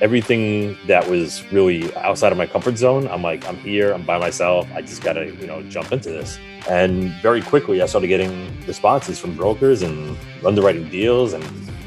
everything 0.00 0.76
that 0.86 1.08
was 1.08 1.44
really 1.52 1.94
outside 1.96 2.32
of 2.32 2.38
my 2.38 2.46
comfort 2.46 2.78
zone. 2.78 3.06
I'm 3.08 3.22
like, 3.22 3.46
I'm 3.46 3.56
here, 3.56 3.92
I'm 3.92 4.02
by 4.02 4.18
myself. 4.18 4.66
I 4.74 4.80
just 4.80 5.02
got 5.02 5.14
to, 5.14 5.26
you 5.26 5.46
know, 5.46 5.62
jump 5.64 5.92
into 5.92 6.10
this. 6.10 6.38
And 6.68 7.10
very 7.22 7.42
quickly, 7.42 7.82
I 7.82 7.86
started 7.86 8.08
getting 8.08 8.66
responses 8.66 9.18
from 9.18 9.36
brokers 9.36 9.82
and 9.82 10.16
underwriting 10.44 10.88
deals 10.88 11.34
and 11.34 11.44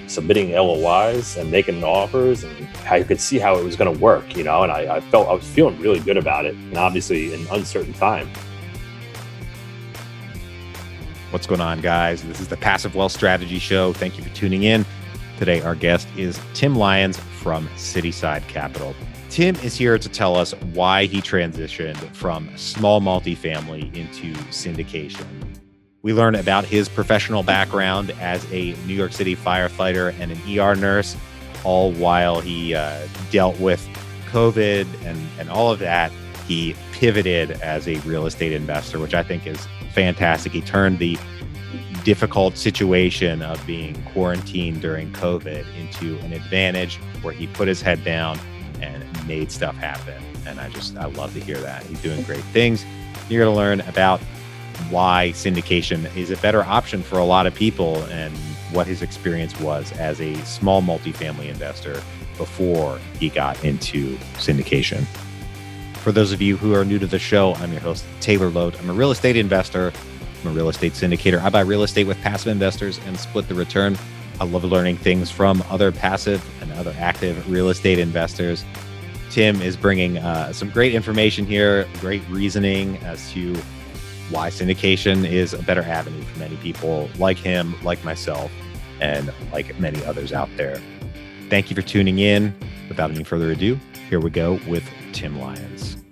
submitting 0.08 0.52
LOIs 0.52 1.38
and 1.38 1.50
making 1.50 1.84
offers. 1.84 2.44
And 2.44 2.68
I 2.90 3.04
could 3.04 3.20
see 3.20 3.40
how 3.40 3.58
it 3.58 3.64
was 3.64 3.76
going 3.76 3.92
to 3.92 4.00
work, 4.00 4.36
you 4.36 4.44
know, 4.44 4.64
and 4.64 4.72
I, 4.72 4.98
I 4.98 5.02
felt 5.02 5.28
I 5.28 5.34
was 5.34 5.48
feeling 5.48 5.80
really 5.80 6.00
good 6.00 6.18
about 6.18 6.46
it. 6.46 6.54
And 6.56 6.78
obviously, 6.78 7.34
in 7.34 7.48
uncertain 7.52 7.94
time. 7.94 8.30
What's 11.32 11.48
going 11.48 11.62
on, 11.62 11.82
guys? 11.82 12.22
This 12.22 12.40
is 12.40 12.48
the 12.48 12.58
Passive 12.58 12.94
Wealth 12.94 13.12
Strategy 13.12 13.58
Show. 13.58 13.92
Thank 13.94 14.20
you 14.20 14.24
for 14.24 14.30
tuning 14.36 14.64
in. 14.64 14.86
Today, 15.38 15.62
our 15.62 15.74
guest 15.74 16.08
is 16.16 16.40
Tim 16.54 16.76
Lyons 16.76 17.18
from 17.18 17.68
Cityside 17.70 18.48
Capital. 18.48 18.96
Tim 19.30 19.56
is 19.58 19.76
here 19.76 19.98
to 19.98 20.08
tell 20.08 20.36
us 20.36 20.54
why 20.74 21.06
he 21.06 21.22
transitioned 21.22 21.98
from 22.16 22.56
small 22.56 23.02
multifamily 23.02 23.94
into 23.96 24.34
syndication. 24.52 25.26
We 26.04 26.14
learn 26.14 26.36
about 26.36 26.66
his 26.66 26.88
professional 26.88 27.42
background 27.42 28.12
as 28.22 28.46
a 28.52 28.74
New 28.86 28.94
York 28.94 29.12
City 29.12 29.36
firefighter 29.36 30.14
and 30.20 30.32
an 30.32 30.60
ER 30.60 30.76
nurse, 30.76 31.18
all 31.64 31.92
while 31.94 32.40
he 32.40 32.76
uh, 32.76 33.08
dealt 33.32 33.60
with 33.60 33.86
COVID 34.32 34.86
and, 35.04 35.20
and 35.40 35.50
all 35.50 35.72
of 35.72 35.80
that. 35.80 36.12
He 36.48 36.76
pivoted 36.92 37.52
as 37.62 37.88
a 37.88 37.98
real 38.02 38.28
estate 38.28 38.52
investor, 38.52 39.00
which 39.00 39.16
I 39.16 39.24
think 39.24 39.48
is 39.48 39.66
fantastic. 39.94 40.52
He 40.52 40.62
turned 40.62 41.00
the 41.00 41.18
difficult 42.04 42.58
situation 42.58 43.42
of 43.42 43.66
being 43.66 44.02
quarantined 44.04 44.82
during 44.82 45.12
COVID 45.14 45.66
into 45.80 46.18
an 46.20 46.34
advantage 46.34 46.98
where 47.22 47.34
he 47.34 47.48
put 47.48 47.68
his 47.68 47.82
head 47.82 48.04
down 48.04 48.40
and 48.82 49.04
made 49.28 49.52
stuff 49.52 49.76
happen. 49.76 50.22
And 50.46 50.60
I 50.60 50.70
just, 50.70 50.98
I 50.98 51.06
love 51.06 51.34
to 51.34 51.40
hear 51.40 51.58
that. 51.58 51.84
He's 51.84 52.02
doing 52.02 52.22
great 52.24 52.44
things. 52.46 52.86
You're 53.30 53.44
going 53.44 53.54
to 53.54 53.58
learn 53.58 53.82
about 53.82 54.20
why 54.90 55.32
syndication 55.34 56.14
is 56.16 56.32
a 56.32 56.38
better 56.38 56.64
option 56.64 57.02
for 57.02 57.20
a 57.20 57.26
lot 57.26 57.48
of 57.48 57.56
people 57.56 58.04
and 58.06 58.36
what 58.72 58.88
his 58.88 59.02
experience 59.02 59.58
was 59.60 59.92
as 59.94 60.20
a 60.20 60.36
small 60.46 60.82
multifamily 60.82 61.48
investor 61.48 62.02
before 62.38 63.00
he 63.20 63.30
got 63.30 63.64
into 63.64 64.18
syndication. 64.36 65.06
For 65.98 66.12
those 66.12 66.34
of 66.34 66.42
you 66.42 66.58
who 66.58 66.74
are 66.74 66.84
new 66.84 67.00
to 67.00 67.08
the 67.08 67.20
show, 67.20 67.54
I'm 67.56 67.72
your 67.72 67.82
host, 67.82 68.04
Taylor 68.20 68.50
Loht. 68.50 68.78
I'm 68.80 68.90
a 68.90 68.94
real 68.94 69.12
estate 69.12 69.38
investor 69.38 69.94
I'm 70.44 70.52
a 70.52 70.54
real 70.54 70.70
estate 70.70 70.94
syndicator. 70.94 71.42
I 71.42 71.50
buy 71.50 71.62
real 71.62 71.84
estate 71.84 72.06
with 72.06 72.20
passive 72.22 72.52
investors 72.52 73.00
and 73.06 73.18
split 73.18 73.48
the 73.48 73.56
return. 73.56 73.98
I 74.42 74.46
love 74.46 74.66
learning 74.66 74.98
things 74.98 75.32
from 75.32 75.64
other 75.70 75.92
passive 75.92 76.44
and 76.62 76.72
other 76.74 76.94
active 77.00 77.50
real 77.50 77.70
estate 77.70 77.98
investors. 77.98 78.66
Tim 79.30 79.62
is 79.62 79.78
bringing 79.78 80.18
uh, 80.18 80.52
some 80.52 80.70
great 80.70 80.94
information 80.94 81.46
here, 81.46 81.88
great 82.02 82.22
reasoning 82.30 82.98
as 82.98 83.32
to 83.32 83.56
why 84.30 84.50
syndication 84.50 85.26
is 85.26 85.54
a 85.54 85.62
better 85.64 85.82
avenue 85.82 86.22
for 86.24 86.40
many 86.40 86.58
people 86.58 87.10
like 87.18 87.38
him, 87.38 87.76
like 87.84 88.04
myself, 88.04 88.52
and 89.00 89.32
like 89.52 89.80
many 89.80 90.04
others 90.04 90.34
out 90.34 90.50
there. 90.58 90.82
Thank 91.50 91.70
you 91.70 91.76
for 91.76 91.82
tuning 91.82 92.20
in. 92.20 92.54
Without 92.90 93.12
any 93.12 93.24
further 93.24 93.52
ado, 93.52 93.80
here 94.10 94.20
we 94.20 94.30
go 94.30 94.60
with 94.68 94.84
Tim 95.14 95.40
Lyons. 95.40 96.03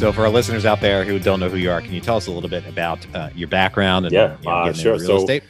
So, 0.00 0.12
for 0.12 0.22
our 0.22 0.30
listeners 0.30 0.64
out 0.64 0.80
there 0.80 1.04
who 1.04 1.18
don't 1.18 1.40
know 1.40 1.50
who 1.50 1.58
you 1.58 1.70
are, 1.70 1.82
can 1.82 1.92
you 1.92 2.00
tell 2.00 2.16
us 2.16 2.26
a 2.26 2.30
little 2.30 2.48
bit 2.48 2.66
about 2.66 3.06
uh, 3.14 3.28
your 3.34 3.48
background 3.48 4.06
and 4.06 4.14
yeah, 4.14 4.38
you 4.38 4.48
know, 4.48 4.50
uh, 4.50 4.72
sure. 4.72 4.92
real 4.94 5.06
so, 5.06 5.16
estate? 5.18 5.42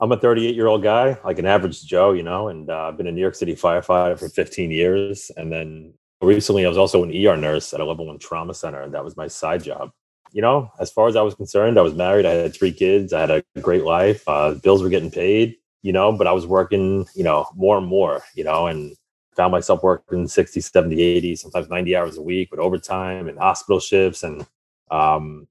I'm 0.00 0.10
a 0.10 0.16
38 0.16 0.54
year 0.54 0.66
old 0.66 0.82
guy, 0.82 1.18
like 1.26 1.38
an 1.38 1.44
average 1.44 1.84
Joe, 1.84 2.12
you 2.12 2.22
know, 2.22 2.48
and 2.48 2.70
uh, 2.70 2.88
I've 2.88 2.96
been 2.96 3.06
a 3.06 3.12
New 3.12 3.20
York 3.20 3.34
City 3.34 3.54
firefighter 3.54 4.18
for 4.18 4.30
15 4.30 4.70
years. 4.70 5.30
And 5.36 5.52
then 5.52 5.92
recently, 6.22 6.64
I 6.64 6.70
was 6.70 6.78
also 6.78 7.04
an 7.04 7.10
ER 7.10 7.36
nurse 7.36 7.74
at 7.74 7.80
a 7.80 7.84
level 7.84 8.06
one 8.06 8.18
trauma 8.18 8.54
center, 8.54 8.80
and 8.80 8.94
that 8.94 9.04
was 9.04 9.14
my 9.14 9.26
side 9.26 9.62
job. 9.62 9.90
You 10.32 10.40
know, 10.40 10.70
as 10.80 10.90
far 10.90 11.08
as 11.08 11.14
I 11.14 11.20
was 11.20 11.34
concerned, 11.34 11.78
I 11.78 11.82
was 11.82 11.92
married. 11.92 12.24
I 12.24 12.30
had 12.30 12.54
three 12.56 12.72
kids. 12.72 13.12
I 13.12 13.20
had 13.20 13.30
a 13.30 13.42
great 13.60 13.84
life. 13.84 14.26
Uh, 14.26 14.54
bills 14.54 14.82
were 14.82 14.88
getting 14.88 15.10
paid, 15.10 15.56
you 15.82 15.92
know, 15.92 16.12
but 16.12 16.26
I 16.26 16.32
was 16.32 16.46
working, 16.46 17.06
you 17.14 17.24
know, 17.24 17.44
more 17.54 17.76
and 17.76 17.86
more, 17.86 18.22
you 18.34 18.44
know, 18.44 18.68
and 18.68 18.96
found 19.36 19.52
myself 19.52 19.82
working 19.82 20.28
60 20.28 20.60
70 20.60 21.00
80 21.02 21.36
sometimes 21.36 21.68
90 21.68 21.96
hours 21.96 22.18
a 22.18 22.22
week 22.22 22.50
with 22.50 22.60
overtime 22.60 23.28
and 23.28 23.38
hospital 23.38 23.80
shifts. 23.80 24.22
And 24.22 24.46
um, 24.90 25.48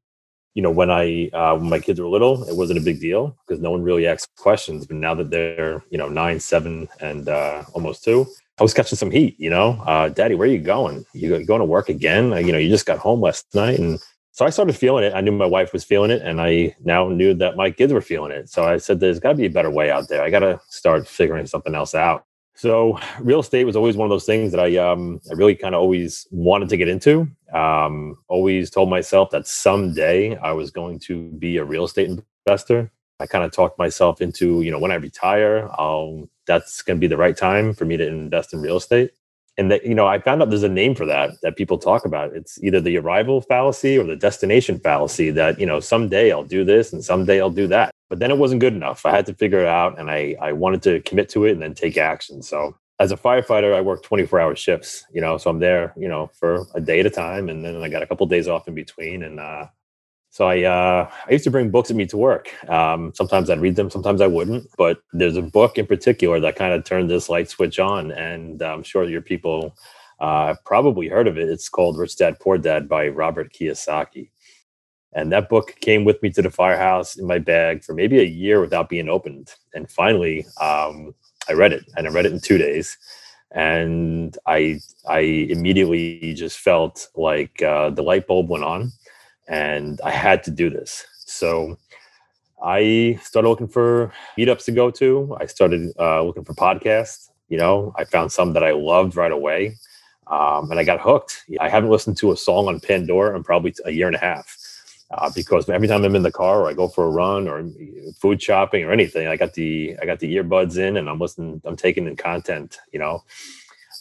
you 0.54 0.62
know 0.62 0.72
when 0.72 0.92
i 0.92 1.30
uh, 1.34 1.56
when 1.56 1.70
my 1.70 1.80
kids 1.80 2.00
were 2.00 2.08
little 2.08 2.44
it 2.44 2.56
wasn't 2.56 2.78
a 2.78 2.84
big 2.84 3.00
deal 3.00 3.38
because 3.46 3.62
no 3.62 3.72
one 3.72 3.84
really 3.84 4.08
asked 4.08 4.36
questions. 4.36 4.86
But 4.86 4.98
now 4.98 5.16
that 5.16 5.30
they're 5.30 5.84
you 5.90 5.98
know 5.98 6.10
nine 6.10 6.40
seven 6.40 6.88
and 7.00 7.30
uh, 7.30 7.64
almost 7.74 8.04
two 8.04 8.28
i 8.60 8.64
was 8.64 8.74
catching 8.74 8.98
some 8.98 9.12
heat 9.12 9.40
you 9.40 9.50
know? 9.50 9.82
Uh, 9.86 10.10
daddy 10.10 10.36
where 10.36 10.48
are 10.48 10.52
you 10.52 10.60
going? 10.60 11.06
You 11.14 11.44
going 11.46 11.60
to 11.60 11.66
work 11.66 11.90
again? 11.90 12.32
You 12.46 12.52
know 12.52 12.58
you 12.58 12.70
just 12.70 12.86
got 12.86 13.00
home 13.00 13.22
last 13.22 13.54
night. 13.56 13.80
And 13.80 14.00
so 14.34 14.46
i 14.46 14.50
started 14.50 14.76
feeling 14.76 15.04
it. 15.04 15.14
I 15.14 15.22
knew 15.22 15.32
my 15.32 15.46
wife 15.46 15.74
was 15.74 15.84
feeling 15.84 16.12
it 16.12 16.22
and 16.22 16.42
i 16.42 16.76
now 16.84 17.08
knew 17.10 17.34
that 17.36 17.56
my 17.56 17.72
kids 17.72 17.94
were 17.94 18.02
feeling 18.02 18.32
it. 18.32 18.50
So 18.50 18.64
i 18.66 18.78
said 18.78 19.00
there's 19.00 19.20
got 19.20 19.30
to 19.30 19.36
be 19.36 19.46
a 19.46 19.50
better 19.50 19.72
way 19.72 19.90
out 19.90 20.10
there. 20.10 20.22
I 20.22 20.30
got 20.30 20.40
to 20.40 20.60
start 20.68 21.08
figuring 21.08 21.48
something 21.48 21.76
else 21.76 21.96
out 21.96 22.26
so 22.62 23.00
real 23.20 23.40
estate 23.40 23.64
was 23.64 23.76
always 23.76 23.98
one 23.98 24.06
of 24.06 24.12
those 24.12 24.28
things 24.28 24.52
that 24.52 24.60
I 24.60 24.78
um, 24.78 25.20
I 25.32 25.34
really 25.34 25.56
kind 25.56 25.74
of 25.74 25.82
always 25.82 26.28
wanted 26.30 26.70
to 26.70 26.78
get 26.78 26.88
into. 26.88 27.28
Um, 27.52 28.20
always 28.28 28.70
told 28.70 28.88
myself 28.88 29.32
that 29.32 29.48
someday 29.48 30.36
I 30.38 30.52
was 30.52 30.70
going 30.70 31.00
to 31.00 31.32
be 31.32 31.58
a 31.58 31.66
real 31.66 31.86
estate 31.86 32.22
investor. 32.46 32.92
I 33.20 33.26
kind 33.26 33.44
of 33.44 33.52
talked 33.52 33.80
myself 33.80 34.22
into, 34.22 34.62
you 34.62 34.70
know, 34.70 34.78
when 34.78 34.92
I 34.92 34.96
retire, 34.96 35.70
I'll 35.72 36.30
that's 36.46 36.84
going 36.84 36.98
to 36.98 37.02
be 37.02 37.08
the 37.08 37.18
right 37.18 37.36
time 37.36 37.74
for 37.74 37.86
me 37.86 37.98
to 37.98 38.08
invest 38.08 38.54
in 38.54 38.62
real 38.62 38.78
estate. 38.78 39.10
And 39.58 39.70
that, 39.70 39.86
you 39.86 39.94
know, 39.94 40.08
I 40.08 40.20
found 40.20 40.42
out 40.42 40.50
there's 40.50 40.64
a 40.64 40.70
name 40.70 40.96
for 40.96 41.06
that 41.06 41.32
that 41.44 41.58
people 41.58 41.78
talk 41.78 42.06
about. 42.06 42.34
It's 42.34 42.62
either 42.64 42.80
the 42.80 42.98
arrival 42.98 43.42
fallacy 43.42 43.98
or 43.98 44.06
the 44.06 44.16
destination 44.16 44.80
fallacy 44.80 45.30
that, 45.32 45.60
you 45.60 45.66
know, 45.66 45.80
someday 45.80 46.32
I'll 46.32 46.44
do 46.44 46.64
this 46.64 46.94
and 46.94 47.04
someday 47.04 47.42
I'll 47.42 47.50
do 47.50 47.68
that 47.68 47.92
but 48.12 48.20
then 48.20 48.30
it 48.30 48.38
wasn't 48.38 48.60
good 48.60 48.74
enough. 48.74 49.06
I 49.06 49.12
had 49.12 49.26
to 49.28 49.34
figure 49.34 49.62
it 49.62 49.68
out 49.68 49.98
and 49.98 50.12
I, 50.12 50.36
I 50.42 50.52
wanted 50.52 50.84
to 50.84 51.00
commit 51.00 51.30
to 51.30 51.46
it 51.46 51.54
and 51.54 51.62
then 51.62 51.74
take 51.74 51.98
action. 51.98 52.44
So 52.44 52.76
as 53.00 53.14
a 53.14 53.16
firefighter, 53.16 53.74
I 53.74 53.80
work 53.80 54.04
24 54.04 54.38
hour 54.38 54.54
shifts, 54.54 55.06
you 55.14 55.22
know, 55.22 55.38
so 55.38 55.50
I'm 55.50 55.60
there, 55.60 55.94
you 55.96 56.10
know, 56.10 56.30
for 56.38 56.66
a 56.76 56.82
day 56.82 57.00
at 57.00 57.06
a 57.06 57.10
time. 57.10 57.48
And 57.48 57.64
then 57.64 57.82
I 57.82 57.88
got 57.88 58.04
a 58.04 58.06
couple 58.06 58.26
of 58.26 58.30
days 58.30 58.50
off 58.50 58.68
in 58.68 58.76
between. 58.76 59.24
And, 59.24 59.40
uh, 59.40 59.68
so 60.32 60.48
I, 60.48 60.64
uh, 60.64 61.12
I 61.28 61.32
used 61.32 61.44
to 61.44 61.52
bring 61.52 61.70
books 61.70 61.90
with 61.90 61.98
me 61.98 62.08
to 62.08 62.18
work. 62.18 62.50
Um, 62.70 63.12
sometimes 63.14 63.50
I'd 63.50 63.60
read 63.60 63.76
them, 63.76 63.90
sometimes 63.92 64.22
I 64.22 64.28
wouldn't. 64.28 64.70
But 64.78 65.04
there's 65.12 65.36
a 65.36 65.42
book 65.42 65.78
in 65.78 65.86
particular 65.86 66.40
that 66.40 66.56
kind 66.56 66.74
of 66.74 66.86
turned 66.86 67.10
this 67.10 67.30
light 67.30 67.50
switch 67.50 67.80
on, 67.80 68.12
and 68.12 68.62
I'm 68.62 68.82
sure 68.82 69.04
your 69.04 69.22
people 69.22 69.76
uh, 70.22 70.56
probably 70.66 71.10
heard 71.10 71.28
of 71.28 71.38
it. 71.38 71.50
It's 71.50 71.68
called 71.68 71.98
Rich 71.98 72.16
Dad 72.16 72.40
Poor 72.40 72.58
Dad 72.58 72.88
by 72.88 73.10
Robert 73.10 73.52
Kiyosaki. 73.54 74.30
And 75.14 75.34
that 75.34 75.50
book 75.50 75.76
came 75.82 76.06
with 76.06 76.22
me 76.24 76.30
to 76.30 76.42
the 76.42 76.50
firehouse 76.50 77.18
in 77.18 77.28
my 77.28 77.38
bag 77.38 77.84
for 77.84 77.94
maybe 77.94 78.20
a 78.20 78.24
year 78.24 78.62
without 78.62 78.88
being 78.88 79.10
opened. 79.10 79.54
And 79.74 79.92
finally, 79.92 80.46
um, 80.62 81.14
I 81.50 81.54
read 81.54 81.74
it, 81.74 81.84
and 81.98 82.08
I 82.08 82.12
read 82.12 82.26
it 82.26 82.32
in 82.32 82.40
two 82.40 82.58
days. 82.58 82.98
And 83.54 84.38
I, 84.48 84.80
I 85.10 85.20
immediately 85.20 86.34
just 86.36 86.60
felt 86.60 87.10
like 87.16 87.62
uh, 87.62 87.90
the 87.90 88.04
light 88.04 88.28
bulb 88.28 88.50
went 88.50 88.64
on, 88.64 88.94
and 89.48 90.00
I 90.04 90.12
had 90.12 90.44
to 90.44 90.52
do 90.52 90.70
this. 90.70 91.06
So 91.26 91.78
I 92.64 93.20
started 93.24 93.50
looking 93.50 93.68
for 93.68 94.14
meetups 94.38 94.66
to 94.66 94.72
go 94.72 94.92
to. 94.92 95.36
I 95.40 95.46
started 95.46 95.92
uh, 96.00 96.22
looking 96.24 96.46
for 96.46 96.54
podcasts. 96.54 97.30
You 97.50 97.58
know, 97.58 97.94
I 97.98 98.06
found 98.06 98.32
some 98.32 98.54
that 98.54 98.64
I 98.64 98.72
loved 98.72 99.16
right 99.16 99.32
away, 99.32 99.76
um, 100.28 100.72
and 100.72 100.80
I 100.80 100.84
got 100.84 101.02
hooked. 101.02 101.44
I 101.60 101.68
haven't 101.70 101.90
listened 101.90 102.18
to 102.18 102.32
a 102.32 102.38
song 102.38 102.68
on 102.68 102.80
Pandora 102.80 103.36
in 103.36 103.44
probably 103.44 103.74
a 103.86 103.92
year 103.92 104.08
and 104.08 104.16
a 104.16 104.20
half 104.20 104.58
uh, 105.18 105.30
because 105.36 105.68
every 105.70 105.88
time 105.88 106.04
I'm 106.06 106.16
in 106.16 106.24
the 106.24 106.32
car 106.32 106.62
or 106.62 106.70
I 106.70 106.74
go 106.74 106.88
for 106.88 107.06
a 107.06 107.10
run 107.10 107.48
or 107.48 107.68
food 108.20 108.42
shopping 108.42 108.84
or 108.86 108.92
anything, 108.92 109.28
I 109.28 109.36
got 109.36 109.54
the 109.54 109.98
I 110.02 110.06
got 110.06 110.20
the 110.20 110.36
earbuds 110.36 110.78
in 110.78 110.98
and 110.98 111.10
I'm 111.10 111.20
listening. 111.20 111.62
I'm 111.66 111.76
taking 111.76 112.08
in 112.08 112.16
content, 112.16 112.80
you 112.92 113.00
know. 113.00 113.24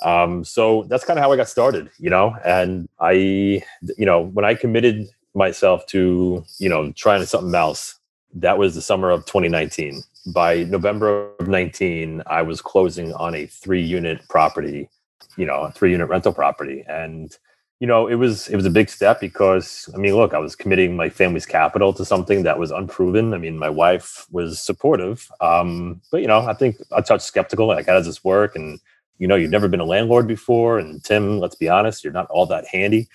Um, 0.03 0.45
so 0.45 0.85
that's 0.89 1.05
kind 1.05 1.19
of 1.19 1.25
how 1.25 1.33
I 1.33 1.37
got 1.37 1.49
started, 1.49 1.91
you 1.99 2.11
know. 2.11 2.37
And 2.45 2.89
I, 3.01 3.13
you 3.13 4.07
know, 4.07 4.21
when 4.21 4.45
I 4.45 4.55
committed 4.55 5.09
myself 5.35 5.87
to, 5.87 6.45
you 6.59 6.69
know, 6.69 6.93
trying 6.93 7.25
something 7.25 7.55
else, 7.55 7.99
that 8.35 8.59
was 8.59 8.75
the 8.75 8.83
summer 8.83 9.11
of 9.11 9.27
2019. 9.27 10.03
By 10.35 10.65
November 10.65 11.33
of 11.41 11.49
19, 11.49 12.23
I 12.27 12.43
was 12.43 12.61
closing 12.61 13.13
on 13.15 13.35
a 13.35 13.47
three 13.47 13.83
unit 13.83 14.21
property, 14.29 14.89
you 15.37 15.47
know, 15.47 15.63
a 15.63 15.73
three 15.73 15.93
unit 15.93 16.09
rental 16.09 16.33
property, 16.33 16.85
and 16.89 17.37
you 17.81 17.87
know, 17.87 18.07
it 18.07 18.17
was 18.17 18.47
it 18.49 18.57
was 18.57 18.67
a 18.67 18.71
big 18.71 18.91
step 18.91 19.21
because 19.21 19.89
I 19.95 19.97
mean, 19.97 20.15
look, 20.15 20.35
I 20.35 20.39
was 20.39 20.55
committing 20.55 20.97
my 20.97 21.09
family's 21.09 21.47
capital 21.47 21.95
to 21.95 22.05
something 22.05 22.43
that 22.43 22.59
was 22.59 22.71
unproven. 22.71 23.33
I 23.33 23.39
mean, 23.39 23.59
my 23.59 23.71
wife 23.71 24.27
was 24.31 24.61
supportive, 24.61 25.31
um, 25.41 26.03
but 26.13 26.21
you 26.21 26.27
know, 26.27 26.41
I 26.41 26.53
think 26.53 26.77
I 26.93 27.01
touched 27.01 27.25
skeptical. 27.25 27.67
Like, 27.67 27.87
how 27.87 27.95
does 27.95 28.05
this 28.05 28.23
work? 28.23 28.55
And 28.55 28.79
you 29.19 29.27
know, 29.27 29.35
you've 29.35 29.51
never 29.51 29.69
been 29.69 29.81
a 29.81 29.85
landlord 29.85 30.29
before, 30.29 30.79
and 30.79 31.03
Tim, 31.03 31.41
let's 31.41 31.55
be 31.55 31.71
honest, 31.71 32.05
you're 32.05 32.13
not 32.13 32.29
all 32.29 32.45
that 32.47 32.67
handy, 32.67 33.09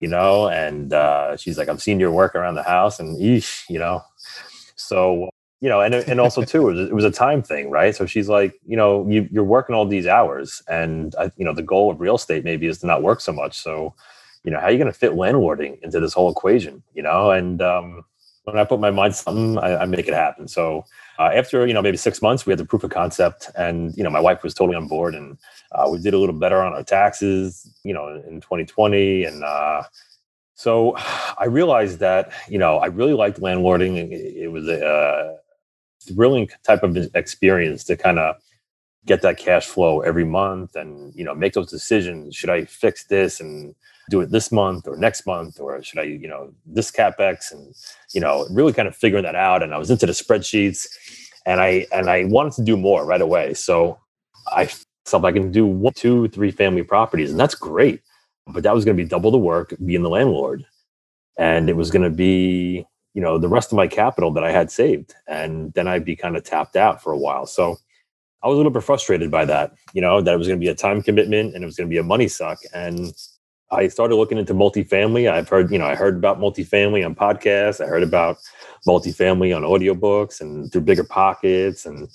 you 0.00 0.08
know. 0.08 0.48
And 0.48 0.92
uh, 0.92 1.36
she's 1.36 1.58
like, 1.58 1.68
I'm 1.68 1.78
seeing 1.78 2.00
your 2.00 2.12
work 2.12 2.34
around 2.34 2.54
the 2.54 2.62
house, 2.62 3.00
and 3.00 3.18
eesh, 3.18 3.68
you 3.68 3.78
know. 3.78 4.02
So 4.76 5.30
you 5.60 5.70
know, 5.70 5.80
and 5.80 5.94
and 5.94 6.20
also 6.20 6.42
too, 6.42 6.68
it 6.68 6.74
was, 6.74 6.88
it 6.90 6.94
was 6.94 7.04
a 7.04 7.10
time 7.10 7.42
thing, 7.42 7.70
right? 7.70 7.94
So 7.94 8.04
she's 8.04 8.28
like, 8.28 8.54
you 8.66 8.76
know, 8.76 9.08
you, 9.08 9.28
you're 9.32 9.44
working 9.44 9.74
all 9.74 9.86
these 9.86 10.06
hours, 10.06 10.62
and 10.68 11.14
I, 11.18 11.32
you 11.36 11.44
know, 11.44 11.54
the 11.54 11.62
goal 11.62 11.90
of 11.90 12.00
real 12.00 12.16
estate 12.16 12.44
maybe 12.44 12.66
is 12.66 12.78
to 12.78 12.86
not 12.86 13.02
work 13.02 13.20
so 13.20 13.32
much. 13.32 13.58
So, 13.58 13.94
you 14.44 14.50
know, 14.50 14.60
how 14.60 14.66
are 14.66 14.70
you 14.70 14.78
going 14.78 14.92
to 14.92 14.98
fit 14.98 15.12
landlording 15.12 15.82
into 15.82 15.98
this 15.98 16.12
whole 16.12 16.30
equation? 16.30 16.82
You 16.94 17.02
know, 17.02 17.30
and 17.30 17.62
um, 17.62 18.04
when 18.44 18.58
I 18.58 18.64
put 18.64 18.80
my 18.80 18.90
mind 18.90 19.14
something, 19.14 19.58
I, 19.58 19.82
I 19.82 19.86
make 19.86 20.06
it 20.06 20.14
happen. 20.14 20.46
So 20.46 20.84
uh, 21.18 21.30
after 21.34 21.66
you 21.66 21.72
know 21.72 21.82
maybe 21.82 21.96
six 21.96 22.20
months, 22.20 22.44
we 22.44 22.50
had 22.50 22.58
the 22.58 22.66
proof 22.66 22.84
of 22.84 22.90
concept, 22.90 23.50
and 23.56 23.96
you 23.96 24.04
know, 24.04 24.10
my 24.10 24.20
wife 24.20 24.42
was 24.42 24.52
totally 24.52 24.76
on 24.76 24.88
board, 24.88 25.14
and 25.14 25.38
uh, 25.72 25.88
we 25.90 25.98
did 25.98 26.14
a 26.14 26.18
little 26.18 26.34
better 26.34 26.62
on 26.62 26.72
our 26.72 26.84
taxes, 26.84 27.72
you 27.82 27.92
know, 27.92 28.08
in 28.08 28.40
2020, 28.40 29.24
and 29.24 29.44
uh, 29.44 29.82
so 30.54 30.96
I 31.38 31.46
realized 31.46 32.00
that 32.00 32.32
you 32.48 32.58
know 32.58 32.78
I 32.78 32.86
really 32.86 33.14
liked 33.14 33.40
landlording. 33.40 33.96
It, 33.96 34.44
it 34.44 34.48
was 34.48 34.66
a 34.68 34.84
uh, 34.84 35.36
thrilling 36.02 36.48
type 36.64 36.82
of 36.82 36.96
experience 37.14 37.84
to 37.84 37.96
kind 37.96 38.18
of 38.18 38.36
get 39.06 39.22
that 39.22 39.38
cash 39.38 39.66
flow 39.66 40.00
every 40.00 40.24
month 40.24 40.74
and 40.74 41.14
you 41.14 41.24
know 41.24 41.34
make 41.34 41.52
those 41.52 41.70
decisions. 41.70 42.34
Should 42.34 42.50
i 42.50 42.64
fix 42.64 43.04
this 43.04 43.40
and 43.40 43.74
do 44.10 44.20
it 44.20 44.30
this 44.30 44.52
month 44.52 44.86
or 44.86 44.96
next 44.96 45.26
month 45.26 45.58
or 45.60 45.82
should 45.82 45.98
i 45.98 46.02
you 46.02 46.28
know 46.28 46.52
this 46.66 46.90
capex? 46.90 47.52
And 47.52 47.74
you 48.12 48.20
know 48.20 48.46
really 48.50 48.72
kind 48.72 48.88
of 48.88 48.96
figuring 48.96 49.24
that 49.24 49.34
out 49.36 49.62
and 49.62 49.72
i 49.72 49.78
was 49.78 49.90
into 49.90 50.06
the 50.06 50.12
spreadsheets 50.12 50.86
and 51.44 51.60
i 51.60 51.86
and 51.92 52.10
i 52.10 52.24
wanted 52.24 52.52
to 52.54 52.62
do 52.62 52.76
more 52.76 53.04
right 53.04 53.20
away. 53.20 53.54
So 53.54 53.98
i 54.48 54.68
felt 55.06 55.24
i 55.24 55.32
can 55.32 55.50
do 55.50 55.66
one 55.66 55.92
two 55.94 56.28
three 56.28 56.50
family 56.50 56.82
properties 56.82 57.30
and 57.30 57.40
that's 57.40 57.54
great 57.54 58.02
but 58.46 58.62
that 58.62 58.74
was 58.74 58.84
going 58.84 58.96
to 58.96 59.02
be 59.02 59.08
double 59.08 59.30
the 59.30 59.38
work 59.38 59.74
being 59.84 60.02
the 60.02 60.08
landlord 60.08 60.64
and 61.38 61.68
it 61.68 61.76
was 61.76 61.90
going 61.90 62.02
to 62.02 62.10
be 62.10 62.86
you 63.16 63.22
know 63.22 63.38
the 63.38 63.48
rest 63.48 63.72
of 63.72 63.76
my 63.76 63.88
capital 63.88 64.30
that 64.32 64.44
I 64.44 64.52
had 64.52 64.70
saved, 64.70 65.14
and 65.26 65.72
then 65.72 65.88
I'd 65.88 66.04
be 66.04 66.14
kind 66.14 66.36
of 66.36 66.44
tapped 66.44 66.76
out 66.76 67.02
for 67.02 67.12
a 67.12 67.18
while. 67.18 67.46
So 67.46 67.78
I 68.42 68.46
was 68.46 68.54
a 68.54 68.58
little 68.58 68.70
bit 68.70 68.82
frustrated 68.84 69.30
by 69.30 69.46
that, 69.46 69.72
you 69.94 70.02
know, 70.02 70.20
that 70.20 70.34
it 70.34 70.36
was 70.36 70.46
going 70.46 70.60
to 70.60 70.64
be 70.64 70.68
a 70.68 70.74
time 70.74 71.02
commitment 71.02 71.54
and 71.54 71.64
it 71.64 71.66
was 71.66 71.76
going 71.76 71.88
to 71.88 71.92
be 71.92 71.98
a 71.98 72.02
money 72.02 72.28
suck. 72.28 72.58
And 72.74 73.14
I 73.70 73.88
started 73.88 74.16
looking 74.16 74.36
into 74.36 74.52
multifamily. 74.52 75.30
I've 75.30 75.48
heard, 75.48 75.72
you 75.72 75.78
know, 75.78 75.86
I 75.86 75.94
heard 75.94 76.16
about 76.16 76.38
multifamily 76.38 77.04
on 77.04 77.14
podcasts. 77.14 77.82
I 77.82 77.88
heard 77.88 78.02
about 78.02 78.36
multifamily 78.86 79.56
on 79.56 79.62
audiobooks 79.62 80.42
and 80.42 80.70
through 80.70 80.82
BiggerPockets. 80.82 81.86
And 81.86 82.08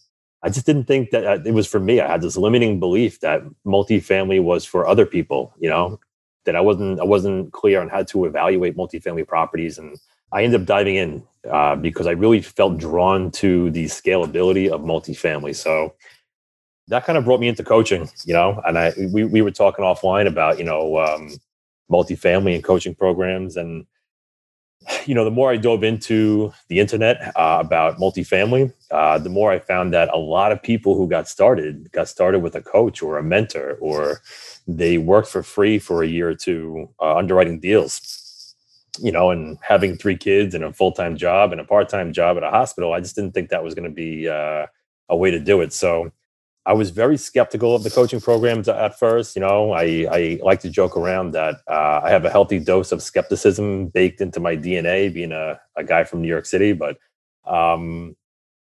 I 0.44 0.50
just 0.50 0.66
didn't 0.66 0.86
think 0.86 1.12
that 1.12 1.26
uh, 1.26 1.40
it 1.46 1.54
was 1.54 1.68
for 1.68 1.80
me. 1.80 2.00
I 2.00 2.10
had 2.10 2.22
this 2.22 2.38
limiting 2.38 2.80
belief 2.80 3.20
that 3.20 3.44
multifamily 3.66 4.42
was 4.42 4.66
for 4.66 4.88
other 4.88 5.06
people, 5.06 5.54
you 5.60 5.70
know, 5.70 6.00
that 6.46 6.56
I 6.56 6.62
wasn't, 6.62 7.00
I 7.00 7.04
wasn't 7.04 7.54
clear 7.54 7.80
on 7.80 7.90
how 7.90 8.04
to 8.04 8.26
evaluate 8.26 8.76
multifamily 8.76 9.28
properties 9.28 9.78
and 9.78 9.98
I 10.32 10.44
ended 10.44 10.62
up 10.62 10.68
diving 10.68 10.96
in 10.96 11.24
uh, 11.50 11.76
because 11.76 12.08
I 12.08 12.12
really 12.12 12.42
felt 12.42 12.78
drawn 12.78 13.32
to 13.32 13.70
the 13.72 13.86
scalability 13.86 14.70
of 14.70 14.82
multifamily. 14.82 15.56
So 15.56 15.94
that 16.88 17.06
kind 17.06 17.18
of 17.18 17.26
brought 17.26 17.40
me 17.40 17.48
into 17.48 17.64
coaching, 17.64 18.10
you 18.26 18.34
know, 18.34 18.62
and 18.66 18.78
I 18.78 18.94
we, 19.12 19.26
we 19.26 19.42
were 19.42 19.52
talking 19.52 19.84
offline 19.84 20.28
about, 20.28 20.58
you 20.58 20.64
know, 20.64 21.00
um, 21.00 21.30
multifamily 21.92 22.56
and 22.56 22.64
coaching 22.64 22.96
programs. 22.96 23.58
And, 23.58 23.86
you 25.06 25.16
know, 25.16 25.24
the 25.24 25.32
more 25.32 25.52
I 25.52 25.58
dove 25.58 25.84
into 25.84 26.52
the 26.68 26.80
internet 26.80 27.32
uh, 27.36 27.58
about 27.60 27.98
multifamily, 27.98 28.74
uh, 28.92 29.18
the 29.20 29.30
more 29.30 29.52
I 29.52 29.60
found 29.60 29.94
that 29.94 30.10
a 30.14 30.18
lot 30.18 30.52
of 30.52 30.62
people 30.62 30.96
who 30.96 31.08
got 31.08 31.28
started 31.28 31.92
got 31.92 32.08
started 32.08 32.40
with 32.40 32.56
a 32.56 32.62
coach 32.62 33.02
or 33.02 33.18
a 33.18 33.24
mentor, 33.24 33.78
or 33.80 34.22
they 34.68 34.98
worked 34.98 35.30
for 35.30 35.44
free 35.44 35.80
for 35.80 36.04
a 36.04 36.08
year 36.08 36.30
or 36.30 36.36
two 36.36 36.90
uh, 37.00 37.16
underwriting 37.16 37.60
deals 37.60 38.18
you 39.00 39.12
know, 39.12 39.32
and 39.32 39.58
having 39.62 39.96
three 39.96 40.18
kids 40.18 40.54
and 40.54 40.64
a 40.64 40.74
full 40.74 40.92
time 40.92 41.16
job 41.16 41.52
and 41.52 41.62
a 41.62 41.64
part 41.64 41.90
time 41.90 42.12
job 42.12 42.38
at 42.38 42.44
a 42.44 42.50
hospital, 42.50 42.94
I 42.94 43.00
just 43.00 43.16
didn't 43.16 43.34
think 43.34 43.50
that 43.50 43.64
was 43.64 43.74
going 43.74 43.88
to 43.88 43.94
be 43.94 44.28
uh, 44.28 44.66
a 45.10 45.16
way 45.16 45.32
to 45.32 45.40
do 45.40 45.62
it. 45.62 45.74
So 45.74 46.12
I 46.66 46.74
was 46.74 46.92
very 46.92 47.18
skeptical 47.18 47.76
of 47.76 47.84
the 47.84 47.90
coaching 47.90 48.22
programs 48.22 48.70
at 48.70 49.00
first. 49.00 49.36
You 49.36 49.42
know, 49.42 49.72
I, 49.72 50.08
I 50.12 50.40
like 50.44 50.60
to 50.62 50.70
joke 50.70 50.96
around 50.96 51.32
that 51.32 51.56
uh, 51.68 52.02
I 52.04 52.12
have 52.12 52.24
a 52.24 52.30
healthy 52.30 52.60
dose 52.60 52.92
of 52.92 53.02
skepticism 53.02 53.88
baked 53.88 54.22
into 54.22 54.40
my 54.40 54.56
DNA, 54.56 55.12
being 55.12 55.32
a, 55.32 55.60
a 55.76 55.84
guy 55.84 56.04
from 56.04 56.22
New 56.22 56.28
York 56.28 56.46
City. 56.46 56.74
But, 56.74 56.98
um, 57.46 58.16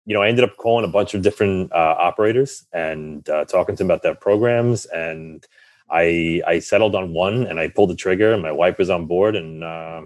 you 0.04 0.14
know, 0.14 0.20
I 0.20 0.28
ended 0.28 0.44
up 0.44 0.56
calling 0.58 0.84
a 0.84 0.92
bunch 0.92 1.14
of 1.14 1.22
different 1.22 1.72
uh, 1.72 1.94
operators 1.98 2.66
and 2.72 3.26
uh, 3.30 3.46
talking 3.46 3.76
to 3.76 3.78
them 3.78 3.90
about 3.90 4.02
their 4.02 4.14
programs. 4.14 4.84
And 4.86 5.46
I, 5.90 6.42
I 6.46 6.58
settled 6.58 6.94
on 6.94 7.14
one 7.14 7.46
and 7.46 7.58
I 7.58 7.68
pulled 7.68 7.90
the 7.90 7.96
trigger, 7.96 8.32
and 8.32 8.42
my 8.42 8.52
wife 8.52 8.76
was 8.76 8.90
on 8.90 9.06
board. 9.06 9.36
And, 9.36 9.64
uh, 9.64 10.02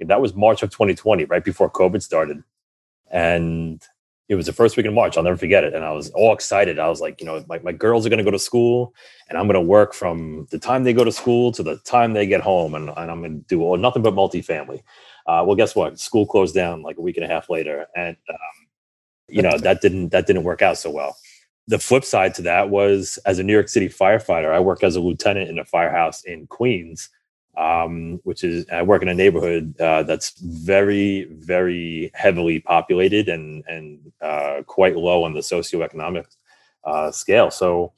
that 0.00 0.20
was 0.20 0.34
March 0.34 0.62
of 0.62 0.70
2020, 0.70 1.24
right 1.24 1.44
before 1.44 1.70
COVID 1.70 2.02
started. 2.02 2.42
And 3.10 3.82
it 4.28 4.34
was 4.34 4.46
the 4.46 4.52
first 4.52 4.76
week 4.76 4.86
in 4.86 4.94
March. 4.94 5.16
I'll 5.16 5.22
never 5.22 5.36
forget 5.36 5.62
it. 5.62 5.72
And 5.72 5.84
I 5.84 5.92
was 5.92 6.10
all 6.10 6.32
excited. 6.32 6.78
I 6.78 6.88
was 6.88 7.00
like, 7.00 7.20
you 7.20 7.26
know, 7.26 7.44
my, 7.48 7.60
my 7.60 7.72
girls 7.72 8.04
are 8.04 8.08
going 8.08 8.18
to 8.18 8.24
go 8.24 8.30
to 8.32 8.38
school 8.38 8.92
and 9.28 9.38
I'm 9.38 9.46
going 9.46 9.54
to 9.54 9.60
work 9.60 9.94
from 9.94 10.48
the 10.50 10.58
time 10.58 10.82
they 10.82 10.92
go 10.92 11.04
to 11.04 11.12
school 11.12 11.52
to 11.52 11.62
the 11.62 11.76
time 11.78 12.12
they 12.12 12.26
get 12.26 12.40
home. 12.40 12.74
And, 12.74 12.88
and 12.88 13.10
I'm 13.10 13.20
going 13.20 13.40
to 13.40 13.46
do 13.46 13.62
all, 13.62 13.76
nothing 13.76 14.02
but 14.02 14.14
multifamily. 14.14 14.82
Uh, 15.26 15.44
well, 15.46 15.54
guess 15.54 15.76
what? 15.76 16.00
School 16.00 16.26
closed 16.26 16.54
down 16.54 16.82
like 16.82 16.98
a 16.98 17.00
week 17.00 17.16
and 17.16 17.24
a 17.24 17.28
half 17.28 17.48
later. 17.48 17.86
And, 17.94 18.16
um, 18.28 18.66
you 19.28 19.42
know, 19.42 19.58
that 19.58 19.80
didn't, 19.80 20.08
that 20.08 20.26
didn't 20.26 20.44
work 20.44 20.62
out 20.62 20.78
so 20.78 20.90
well. 20.90 21.16
The 21.68 21.78
flip 21.78 22.04
side 22.04 22.34
to 22.34 22.42
that 22.42 22.70
was 22.70 23.18
as 23.26 23.38
a 23.38 23.42
New 23.42 23.52
York 23.52 23.68
City 23.68 23.88
firefighter, 23.88 24.52
I 24.52 24.60
work 24.60 24.82
as 24.82 24.96
a 24.96 25.00
lieutenant 25.00 25.50
in 25.50 25.58
a 25.58 25.64
firehouse 25.64 26.22
in 26.24 26.46
Queens 26.46 27.10
um, 27.56 28.20
which 28.24 28.44
is 28.44 28.66
I 28.70 28.82
work 28.82 29.02
in 29.02 29.08
a 29.08 29.14
neighborhood 29.14 29.78
uh, 29.80 30.02
that's 30.02 30.38
very, 30.40 31.24
very 31.32 32.10
heavily 32.14 32.60
populated 32.60 33.28
and 33.28 33.64
and 33.66 34.12
uh, 34.20 34.62
quite 34.66 34.96
low 34.96 35.24
on 35.24 35.34
the 35.34 35.40
socioeconomic 35.40 36.26
uh, 36.84 37.10
scale. 37.10 37.50
So, 37.50 37.92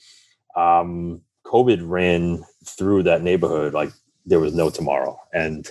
um, 0.55 1.23
COVID 1.45 1.81
ran 1.83 2.45
through 2.65 3.05
that 3.05 3.23
neighborhood 3.23 3.75
like 3.75 3.91
there 4.27 4.41
was 4.41 4.55
no 4.55 4.71
tomorrow, 4.71 5.19
and 5.33 5.71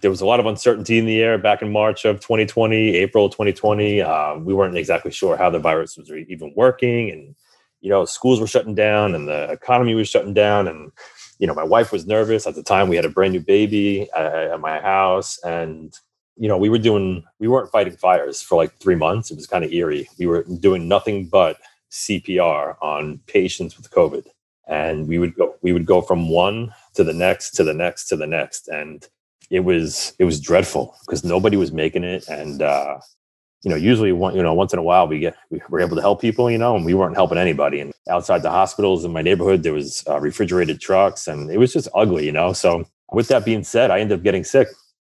there 0.00 0.10
was 0.10 0.20
a 0.20 0.26
lot 0.26 0.38
of 0.38 0.46
uncertainty 0.46 0.98
in 0.98 1.06
the 1.06 1.20
air 1.20 1.38
back 1.38 1.60
in 1.60 1.72
March 1.72 2.04
of 2.04 2.20
2020, 2.20 2.94
April 2.94 3.28
2020. 3.28 4.00
Uh, 4.00 4.36
we 4.36 4.54
weren't 4.54 4.76
exactly 4.76 5.10
sure 5.10 5.36
how 5.36 5.50
the 5.50 5.58
virus 5.58 5.96
was 5.96 6.10
even 6.10 6.52
working, 6.54 7.10
and 7.10 7.34
you 7.80 7.90
know, 7.90 8.04
schools 8.04 8.40
were 8.40 8.46
shutting 8.46 8.74
down, 8.74 9.14
and 9.14 9.26
the 9.26 9.50
economy 9.50 9.94
was 9.94 10.08
shutting 10.08 10.34
down, 10.34 10.68
and 10.68 10.92
you 11.38 11.46
know, 11.46 11.54
my 11.54 11.64
wife 11.64 11.92
was 11.92 12.06
nervous 12.06 12.46
at 12.46 12.54
the 12.54 12.62
time. 12.62 12.88
We 12.88 12.96
had 12.96 13.04
a 13.04 13.10
brand 13.10 13.32
new 13.32 13.40
baby 13.40 14.08
at, 14.16 14.34
at 14.34 14.60
my 14.60 14.80
house, 14.80 15.38
and 15.44 15.96
you 16.36 16.48
know, 16.48 16.56
we 16.56 16.68
were 16.68 16.78
doing 16.78 17.24
we 17.38 17.48
weren't 17.48 17.70
fighting 17.70 17.96
fires 17.96 18.42
for 18.42 18.56
like 18.56 18.76
three 18.78 18.94
months. 18.94 19.30
It 19.30 19.36
was 19.36 19.46
kind 19.46 19.64
of 19.64 19.72
eerie. 19.72 20.08
We 20.18 20.26
were 20.26 20.44
doing 20.60 20.88
nothing 20.88 21.26
but 21.26 21.58
CPR 21.90 22.76
on 22.82 23.20
patients 23.26 23.76
with 23.76 23.90
COVID, 23.90 24.26
and 24.66 25.08
we 25.08 25.18
would 25.18 25.34
go 25.34 25.54
we 25.62 25.72
would 25.72 25.86
go 25.86 26.00
from 26.00 26.28
one 26.28 26.72
to 26.94 27.04
the 27.04 27.14
next 27.14 27.52
to 27.52 27.64
the 27.64 27.74
next 27.74 28.08
to 28.08 28.16
the 28.16 28.26
next, 28.26 28.68
and 28.68 29.06
it 29.50 29.60
was 29.60 30.14
it 30.18 30.24
was 30.24 30.40
dreadful 30.40 30.96
because 31.06 31.24
nobody 31.24 31.56
was 31.56 31.72
making 31.72 32.04
it, 32.04 32.28
and 32.28 32.62
uh, 32.62 32.98
you 33.62 33.70
know, 33.70 33.76
usually 33.76 34.12
one, 34.12 34.36
you 34.36 34.42
know, 34.42 34.54
once 34.54 34.72
in 34.72 34.78
a 34.78 34.82
while 34.82 35.08
we 35.08 35.18
get 35.18 35.36
we 35.50 35.60
were 35.68 35.80
able 35.80 35.96
to 35.96 36.02
help 36.02 36.20
people, 36.20 36.50
you 36.50 36.58
know, 36.58 36.76
and 36.76 36.84
we 36.84 36.94
weren't 36.94 37.16
helping 37.16 37.38
anybody. 37.38 37.80
And 37.80 37.92
outside 38.08 38.42
the 38.42 38.50
hospitals 38.50 39.04
in 39.04 39.12
my 39.12 39.22
neighborhood, 39.22 39.62
there 39.62 39.72
was 39.72 40.04
uh, 40.08 40.20
refrigerated 40.20 40.80
trucks, 40.80 41.26
and 41.26 41.50
it 41.50 41.58
was 41.58 41.72
just 41.72 41.88
ugly, 41.94 42.24
you 42.26 42.32
know. 42.32 42.52
So 42.52 42.84
with 43.12 43.28
that 43.28 43.44
being 43.44 43.64
said, 43.64 43.90
I 43.90 44.00
ended 44.00 44.18
up 44.18 44.24
getting 44.24 44.44
sick, 44.44 44.68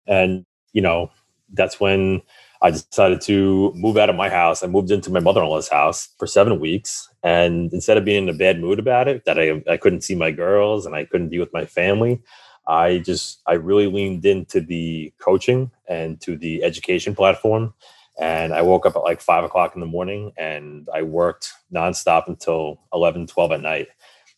and 0.07 0.45
you 0.73 0.81
know, 0.81 1.11
that's 1.53 1.79
when 1.79 2.21
I 2.63 2.71
decided 2.71 3.21
to 3.21 3.71
move 3.75 3.97
out 3.97 4.09
of 4.09 4.15
my 4.15 4.29
house. 4.29 4.63
I 4.63 4.67
moved 4.67 4.91
into 4.91 5.11
my 5.11 5.19
mother-in-law's 5.19 5.69
house 5.69 6.09
for 6.17 6.25
seven 6.25 6.59
weeks, 6.59 7.09
and 7.23 7.71
instead 7.71 7.97
of 7.97 8.05
being 8.05 8.23
in 8.23 8.29
a 8.29 8.37
bad 8.37 8.59
mood 8.59 8.79
about 8.79 9.07
it, 9.07 9.25
that 9.25 9.39
I 9.39 9.61
I 9.71 9.77
couldn't 9.77 10.01
see 10.01 10.15
my 10.15 10.31
girls 10.31 10.87
and 10.87 10.95
I 10.95 11.05
couldn't 11.05 11.29
be 11.29 11.39
with 11.39 11.53
my 11.53 11.65
family. 11.65 12.21
I 12.67 12.99
just 12.99 13.41
I 13.45 13.53
really 13.53 13.85
leaned 13.85 14.25
into 14.25 14.61
the 14.61 15.13
coaching 15.19 15.69
and 15.87 16.19
to 16.21 16.37
the 16.37 16.63
education 16.63 17.13
platform 17.13 17.73
and 18.19 18.53
I 18.53 18.61
woke 18.61 18.85
up 18.85 18.95
at 18.95 19.03
like 19.03 19.21
five 19.21 19.43
o'clock 19.43 19.75
in 19.75 19.81
the 19.81 19.87
morning 19.87 20.31
and 20.37 20.87
I 20.93 21.01
worked 21.01 21.51
nonstop 21.73 22.27
until 22.27 22.79
11, 22.93 23.27
12 23.27 23.51
at 23.53 23.61
night. 23.61 23.87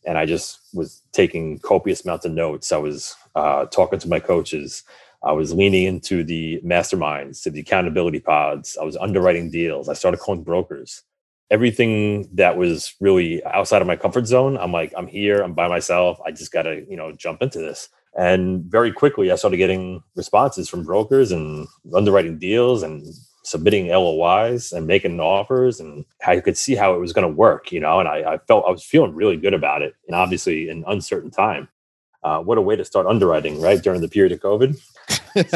And 0.06 0.18
I 0.18 0.25
just 0.25 0.60
was 0.74 1.01
taking 1.12 1.60
copious 1.60 2.03
amounts 2.03 2.25
of 2.25 2.34
notes. 2.34 2.72
I 2.72 2.77
was 2.77 3.15
uh, 3.36 3.65
talking 3.65 4.00
to 4.00 4.08
my 4.08 4.20
coaches. 4.20 4.84
I 5.24 5.32
was 5.32 5.53
leaning 5.53 5.86
into 5.86 6.24
the 6.24 6.60
masterminds, 6.62 7.42
to 7.44 7.50
the 7.50 7.62
accountability 7.62 8.20
pods. 8.20 8.77
I 8.80 8.84
was 8.84 8.98
underwriting 8.98 9.50
deals. 9.50 9.88
I 9.88 9.94
started 9.94 10.20
calling 10.20 10.44
brokers. 10.44 11.03
Everything 11.50 12.27
that 12.34 12.58
was 12.58 12.96
really 13.00 13.44
outside 13.46 13.82
of 13.82 13.88
my 13.88 13.96
comfort 13.96 14.27
zone, 14.27 14.58
I'm 14.58 14.72
like, 14.72 14.94
I'm 14.98 15.08
here, 15.08 15.42
I'm 15.42 15.53
by 15.53 15.68
myself. 15.68 16.20
I 16.25 16.32
just 16.32 16.51
got 16.51 16.63
to, 16.63 16.86
you 16.89 16.98
know, 16.98 17.12
jump 17.13 17.42
into 17.42 17.60
this. 17.60 17.89
And 18.18 18.65
very 18.65 18.92
quickly, 18.92 19.32
I 19.32 19.36
started 19.36 19.58
getting 19.58 20.03
responses 20.15 20.70
from 20.70 20.84
brokers 20.84 21.32
and 21.32 21.68
underwriting 21.94 22.38
deals 22.38 22.84
and 22.84 23.06
submitting 23.43 23.88
LOIs 23.88 24.71
and 24.71 24.88
making 24.88 25.19
offers 25.19 25.79
and 25.79 26.05
I 26.25 26.39
could 26.39 26.57
see 26.57 26.75
how 26.75 26.95
it 26.95 27.00
was 27.00 27.13
going 27.13 27.27
to 27.27 27.33
work, 27.33 27.71
you 27.71 27.79
know, 27.79 28.00
and 28.00 28.07
I, 28.07 28.33
I, 28.33 28.38
felt 28.38 28.65
I 28.67 28.71
was 28.71 28.83
feeling 28.83 29.13
really 29.13 29.38
good 29.38 29.53
about 29.53 29.81
it. 29.81 29.93
And 30.07 30.15
obviously 30.15 30.69
an 30.69 30.83
uncertain 30.88 31.29
time. 31.29 31.67
Uh, 32.23 32.39
what 32.39 32.57
a 32.57 32.62
way 32.62 32.75
to 32.77 32.85
start 32.85 33.05
underwriting, 33.05 33.59
right? 33.59 33.81
During 33.81 34.00
the 34.00 34.07
period 34.07 34.31
of 34.31 34.39
COVID. 34.39 34.79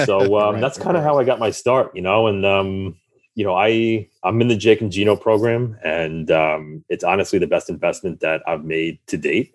So 0.06 0.20
um, 0.40 0.56
right, 0.56 0.62
that's 0.62 0.78
kind 0.78 0.98
of 0.98 1.04
right. 1.04 1.10
how 1.10 1.18
I 1.18 1.24
got 1.24 1.40
my 1.40 1.50
start, 1.50 1.96
you 1.96 2.02
know, 2.02 2.28
and 2.28 2.46
um, 2.46 2.98
you 3.36 3.46
know, 3.46 3.56
I 3.56 4.10
I'm 4.24 4.42
in 4.42 4.48
the 4.48 4.58
Jake 4.58 4.82
and 4.82 4.92
Gino 4.92 5.16
program, 5.16 5.78
and 5.84 6.30
um, 6.32 6.84
it's 6.90 7.04
honestly 7.04 7.38
the 7.40 7.48
best 7.48 7.70
investment 7.70 8.20
that 8.20 8.42
I've 8.48 8.66
made 8.66 9.00
to 9.08 9.16
date 9.18 9.54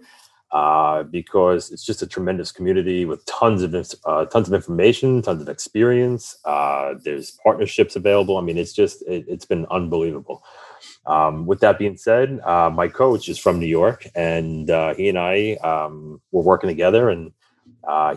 uh, 0.53 1.03
because 1.05 1.71
it's 1.71 1.85
just 1.85 2.03
a 2.03 2.07
tremendous 2.07 2.53
community 2.53 3.07
with 3.07 3.25
tons 3.25 3.63
of 3.63 3.75
uh, 4.05 4.27
tons 4.27 4.49
of 4.49 4.55
information, 4.55 5.23
tons 5.23 5.41
of 5.41 5.49
experience. 5.49 6.37
Uh, 6.45 6.95
there's 7.03 7.31
partnerships 7.43 7.97
available. 7.97 8.37
I 8.37 8.43
mean, 8.43 8.59
it's 8.59 8.75
just 8.75 9.03
it, 9.09 9.29
has 9.31 9.47
been 9.47 9.67
unbelievable. 9.71 10.45
Um, 11.07 11.47
with 11.47 11.61
that 11.61 11.79
being 11.79 11.97
said, 11.97 12.39
uh, 12.45 12.69
my 12.69 12.89
coach 12.89 13.31
is 13.31 13.39
from 13.39 13.61
New 13.61 13.67
York, 13.67 14.07
and 14.15 14.69
uh, 14.71 14.95
he 14.95 15.09
and 15.09 15.19
I 15.19 15.55
um, 15.65 16.21
were 16.33 16.43
working 16.43 16.69
together, 16.69 17.09
and 17.09 17.33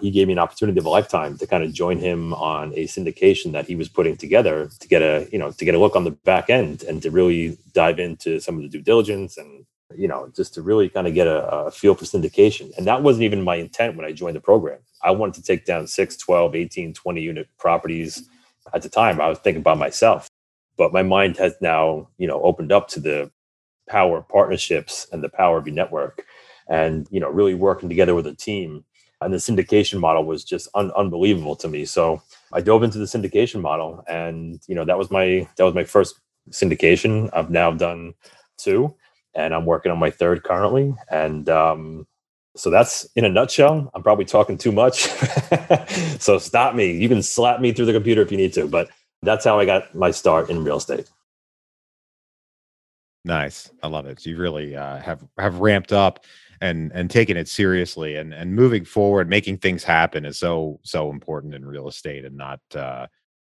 he 0.02 0.12
gave 0.12 0.28
me 0.28 0.34
an 0.34 0.40
opportunity 0.40 0.78
of 0.78 0.86
a 0.86 0.90
lifetime 0.90 1.38
to 1.38 1.48
kind 1.48 1.64
of 1.64 1.72
join 1.72 2.00
him 2.00 2.34
on 2.34 2.74
a 2.74 2.84
syndication 2.84 3.54
that 3.54 3.66
he 3.66 3.76
was 3.76 3.88
putting 3.88 4.18
together 4.18 4.70
to 4.82 4.88
get 4.90 5.02
a 5.02 5.26
you 5.32 5.40
know 5.40 5.52
to 5.52 5.64
get 5.64 5.74
a 5.74 5.80
look 5.80 5.96
on 5.96 6.04
the 6.04 6.12
back 6.12 6.50
end 6.50 6.84
and 6.84 7.02
to 7.02 7.12
really 7.12 7.58
dive 7.74 7.98
into 7.98 8.42
some 8.42 8.58
of 8.58 8.62
the 8.62 8.68
due 8.68 8.82
diligence 8.82 9.38
and 9.38 9.66
you 9.94 10.08
know, 10.08 10.32
just 10.36 10.54
to 10.56 10.62
really 10.62 10.90
kind 10.90 11.08
of 11.08 11.14
get 11.14 11.28
a, 11.28 11.48
a, 11.48 11.72
feel 11.72 11.94
for 11.94 12.06
syndication. 12.06 12.76
And 12.78 12.88
that 12.88 13.04
wasn't 13.04 13.24
even 13.24 13.44
my 13.44 13.56
intent 13.56 13.96
when 13.96 14.06
I 14.06 14.12
joined 14.12 14.36
the 14.36 14.42
program. 14.42 14.80
I 15.04 15.12
wanted 15.12 15.36
to 15.36 15.44
take 15.44 15.66
down 15.66 15.88
6, 15.88 16.18
12, 16.18 16.56
18, 16.56 16.94
20 16.94 17.22
unit 17.22 17.48
properties. 17.60 18.28
At 18.74 18.82
the 18.82 18.90
time, 18.90 19.22
I 19.22 19.30
was 19.30 19.38
thinking 19.40 19.62
about 19.62 19.78
myself. 19.78 20.28
But 20.78 20.92
my 20.92 21.04
mind 21.04 21.38
has 21.38 21.56
now, 21.62 22.10
you 22.18 22.28
know, 22.28 22.42
opened 22.42 22.72
up 22.72 22.88
to 22.90 23.00
the 23.00 23.32
power 23.88 24.18
of 24.18 24.28
partnerships 24.28 25.08
and 25.12 25.24
the 25.24 25.30
power 25.30 25.58
of 25.58 25.68
your 25.68 25.76
network 25.76 26.26
and, 26.68 27.08
you 27.12 27.20
know, 27.20 27.30
really 27.30 27.54
working 27.54 27.88
together 27.88 28.16
with 28.16 28.26
a 28.26 28.34
team. 28.34 28.84
And 29.22 29.32
the 29.32 29.38
syndication 29.38 30.00
model 30.00 30.26
was 30.26 30.44
just 30.44 30.68
un- 30.74 30.92
unbelievable 30.98 31.56
to 31.58 31.68
me. 31.68 31.86
So 31.86 32.22
I 32.52 32.62
dove 32.62 32.84
into 32.84 32.98
the 32.98 33.06
syndication 33.06 33.62
model 33.62 34.04
and, 34.08 34.60
you 34.68 34.76
know, 34.76 34.84
that 34.84 34.98
was 34.98 35.12
my 35.12 35.48
that 35.56 35.64
was 35.64 35.76
my 35.76 35.84
first 35.84 36.20
syndication. 36.50 37.30
I've 37.32 37.52
now 37.52 37.72
done 37.72 38.16
two 38.58 38.96
and 39.36 39.54
I'm 39.54 39.66
working 39.66 39.92
on 39.92 40.00
my 40.00 40.10
third 40.10 40.44
currently. 40.44 40.96
And 41.10 41.50
um, 41.50 42.08
so 42.56 42.70
that's 42.70 43.06
in 43.16 43.26
a 43.26 43.30
nutshell. 43.30 43.92
I'm 43.94 44.02
probably 44.02 44.26
talking 44.26 44.58
too 44.58 44.72
much. 44.72 45.02
so 46.20 46.38
stop 46.38 46.74
me. 46.74 46.92
You 46.92 47.10
can 47.10 47.22
slap 47.22 47.60
me 47.60 47.74
through 47.74 47.86
the 47.86 47.94
computer 47.94 48.22
if 48.22 48.32
you 48.32 48.38
need 48.38 48.54
to, 48.54 48.68
but 48.68 48.90
that's 49.22 49.44
how 49.46 49.60
I 49.60 49.66
got 49.66 49.94
my 49.94 50.12
start 50.12 50.50
in 50.50 50.64
real 50.64 50.78
estate. 50.78 51.10
Nice. 53.26 53.72
I 53.82 53.88
love 53.88 54.06
it. 54.06 54.26
You 54.26 54.38
really 54.38 54.76
uh, 54.76 55.00
have 55.00 55.26
have 55.38 55.60
ramped 55.60 55.92
up 55.92 56.24
and 56.62 56.92
and 56.94 57.10
taken 57.10 57.36
it 57.36 57.48
seriously 57.48 58.16
and 58.16 58.34
and 58.34 58.56
moving 58.56 58.86
forward, 58.86 59.28
making 59.28 59.58
things 59.58 59.84
happen 59.84 60.26
is 60.26 60.38
so 60.38 60.80
so 60.84 61.10
important 61.10 61.56
in 61.56 61.66
real 61.66 61.88
estate 61.88 62.24
and 62.24 62.38
not 62.38 62.60
uh, 62.76 63.08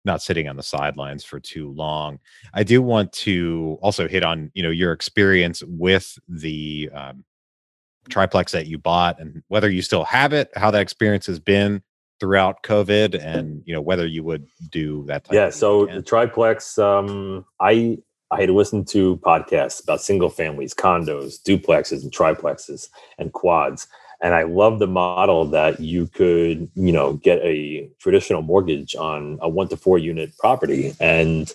not 0.04 0.22
sitting 0.22 0.48
on 0.48 0.56
the 0.56 0.62
sidelines 0.62 1.24
for 1.24 1.40
too 1.40 1.70
long. 1.72 2.18
I 2.54 2.62
do 2.62 2.80
want 2.82 3.12
to 3.12 3.78
also 3.82 4.08
hit 4.08 4.24
on 4.24 4.50
you 4.54 4.62
know 4.62 4.70
your 4.70 4.92
experience 4.92 5.62
with 5.66 6.18
the 6.28 6.90
um, 6.94 7.24
triplex 8.08 8.52
that 8.52 8.66
you 8.66 8.78
bought 8.78 9.20
and 9.20 9.42
whether 9.48 9.70
you 9.70 9.82
still 9.82 10.04
have 10.04 10.32
it, 10.32 10.50
how 10.56 10.70
that 10.70 10.80
experience 10.80 11.26
has 11.26 11.38
been 11.38 11.82
throughout 12.20 12.62
COVID, 12.62 13.22
and 13.22 13.62
you 13.64 13.74
know 13.74 13.80
whether 13.80 14.06
you 14.06 14.24
would 14.24 14.46
do 14.70 15.04
that. 15.06 15.24
Type 15.24 15.30
of 15.30 15.34
Yeah. 15.34 15.50
So 15.50 15.84
again. 15.84 15.96
the 15.96 16.02
triplex, 16.02 16.78
um, 16.78 17.44
I 17.60 17.98
I 18.30 18.40
had 18.42 18.50
listened 18.50 18.88
to 18.88 19.16
podcasts 19.18 19.82
about 19.82 20.00
single 20.00 20.30
families, 20.30 20.74
condos, 20.74 21.40
duplexes, 21.42 22.02
and 22.02 22.12
triplexes, 22.12 22.88
and 23.18 23.32
quads 23.32 23.86
and 24.20 24.34
I 24.34 24.42
love 24.42 24.78
the 24.78 24.86
model 24.86 25.44
that 25.46 25.80
you 25.80 26.06
could, 26.08 26.68
you 26.74 26.92
know, 26.92 27.14
get 27.14 27.38
a 27.42 27.88
traditional 27.98 28.42
mortgage 28.42 28.96
on 28.96 29.38
a 29.40 29.48
one 29.48 29.68
to 29.68 29.76
four 29.76 29.98
unit 29.98 30.36
property. 30.38 30.94
And 31.00 31.52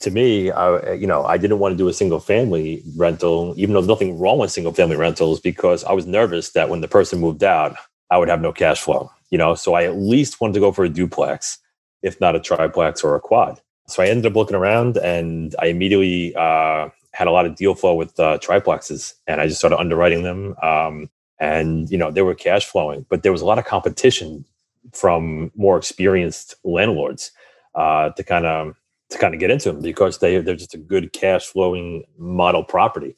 to 0.00 0.10
me, 0.10 0.50
I, 0.50 0.92
you 0.92 1.06
know, 1.06 1.24
I 1.24 1.36
didn't 1.36 1.58
want 1.58 1.72
to 1.72 1.76
do 1.76 1.88
a 1.88 1.92
single 1.92 2.20
family 2.20 2.82
rental, 2.96 3.54
even 3.56 3.72
though 3.72 3.80
there's 3.80 3.88
nothing 3.88 4.18
wrong 4.18 4.38
with 4.38 4.52
single 4.52 4.72
family 4.72 4.96
rentals, 4.96 5.40
because 5.40 5.82
I 5.84 5.92
was 5.92 6.06
nervous 6.06 6.50
that 6.52 6.68
when 6.68 6.80
the 6.80 6.88
person 6.88 7.18
moved 7.18 7.42
out, 7.42 7.76
I 8.10 8.18
would 8.18 8.28
have 8.28 8.40
no 8.40 8.52
cash 8.52 8.80
flow, 8.80 9.10
you 9.30 9.38
know. 9.38 9.54
So 9.54 9.74
I 9.74 9.84
at 9.84 9.96
least 9.96 10.40
wanted 10.40 10.54
to 10.54 10.60
go 10.60 10.70
for 10.70 10.84
a 10.84 10.88
duplex, 10.88 11.58
if 12.02 12.20
not 12.20 12.36
a 12.36 12.40
triplex 12.40 13.02
or 13.02 13.16
a 13.16 13.20
quad. 13.20 13.60
So 13.88 14.02
I 14.02 14.06
ended 14.06 14.26
up 14.26 14.36
looking 14.36 14.56
around, 14.56 14.96
and 14.96 15.54
I 15.58 15.66
immediately 15.66 16.34
uh, 16.36 16.90
had 17.12 17.26
a 17.26 17.30
lot 17.32 17.46
of 17.46 17.56
deal 17.56 17.74
flow 17.74 17.94
with 17.94 18.18
uh, 18.20 18.38
triplexes, 18.38 19.14
and 19.26 19.40
I 19.40 19.46
just 19.46 19.58
started 19.58 19.78
underwriting 19.78 20.22
them. 20.22 20.54
Um, 20.62 21.08
and 21.38 21.90
you 21.90 21.98
know 21.98 22.10
they 22.10 22.22
were 22.22 22.34
cash 22.34 22.66
flowing 22.66 23.04
but 23.08 23.22
there 23.22 23.32
was 23.32 23.42
a 23.42 23.46
lot 23.46 23.58
of 23.58 23.64
competition 23.64 24.44
from 24.92 25.50
more 25.56 25.76
experienced 25.76 26.54
landlords 26.64 27.32
uh, 27.74 28.10
to 28.10 28.24
kind 28.24 28.46
of 28.46 28.74
to 29.10 29.18
kind 29.18 29.34
of 29.34 29.40
get 29.40 29.50
into 29.50 29.72
them 29.72 29.82
because 29.82 30.18
they 30.18 30.38
they're 30.40 30.56
just 30.56 30.74
a 30.74 30.78
good 30.78 31.12
cash 31.12 31.46
flowing 31.46 32.04
model 32.18 32.64
property. 32.64 33.14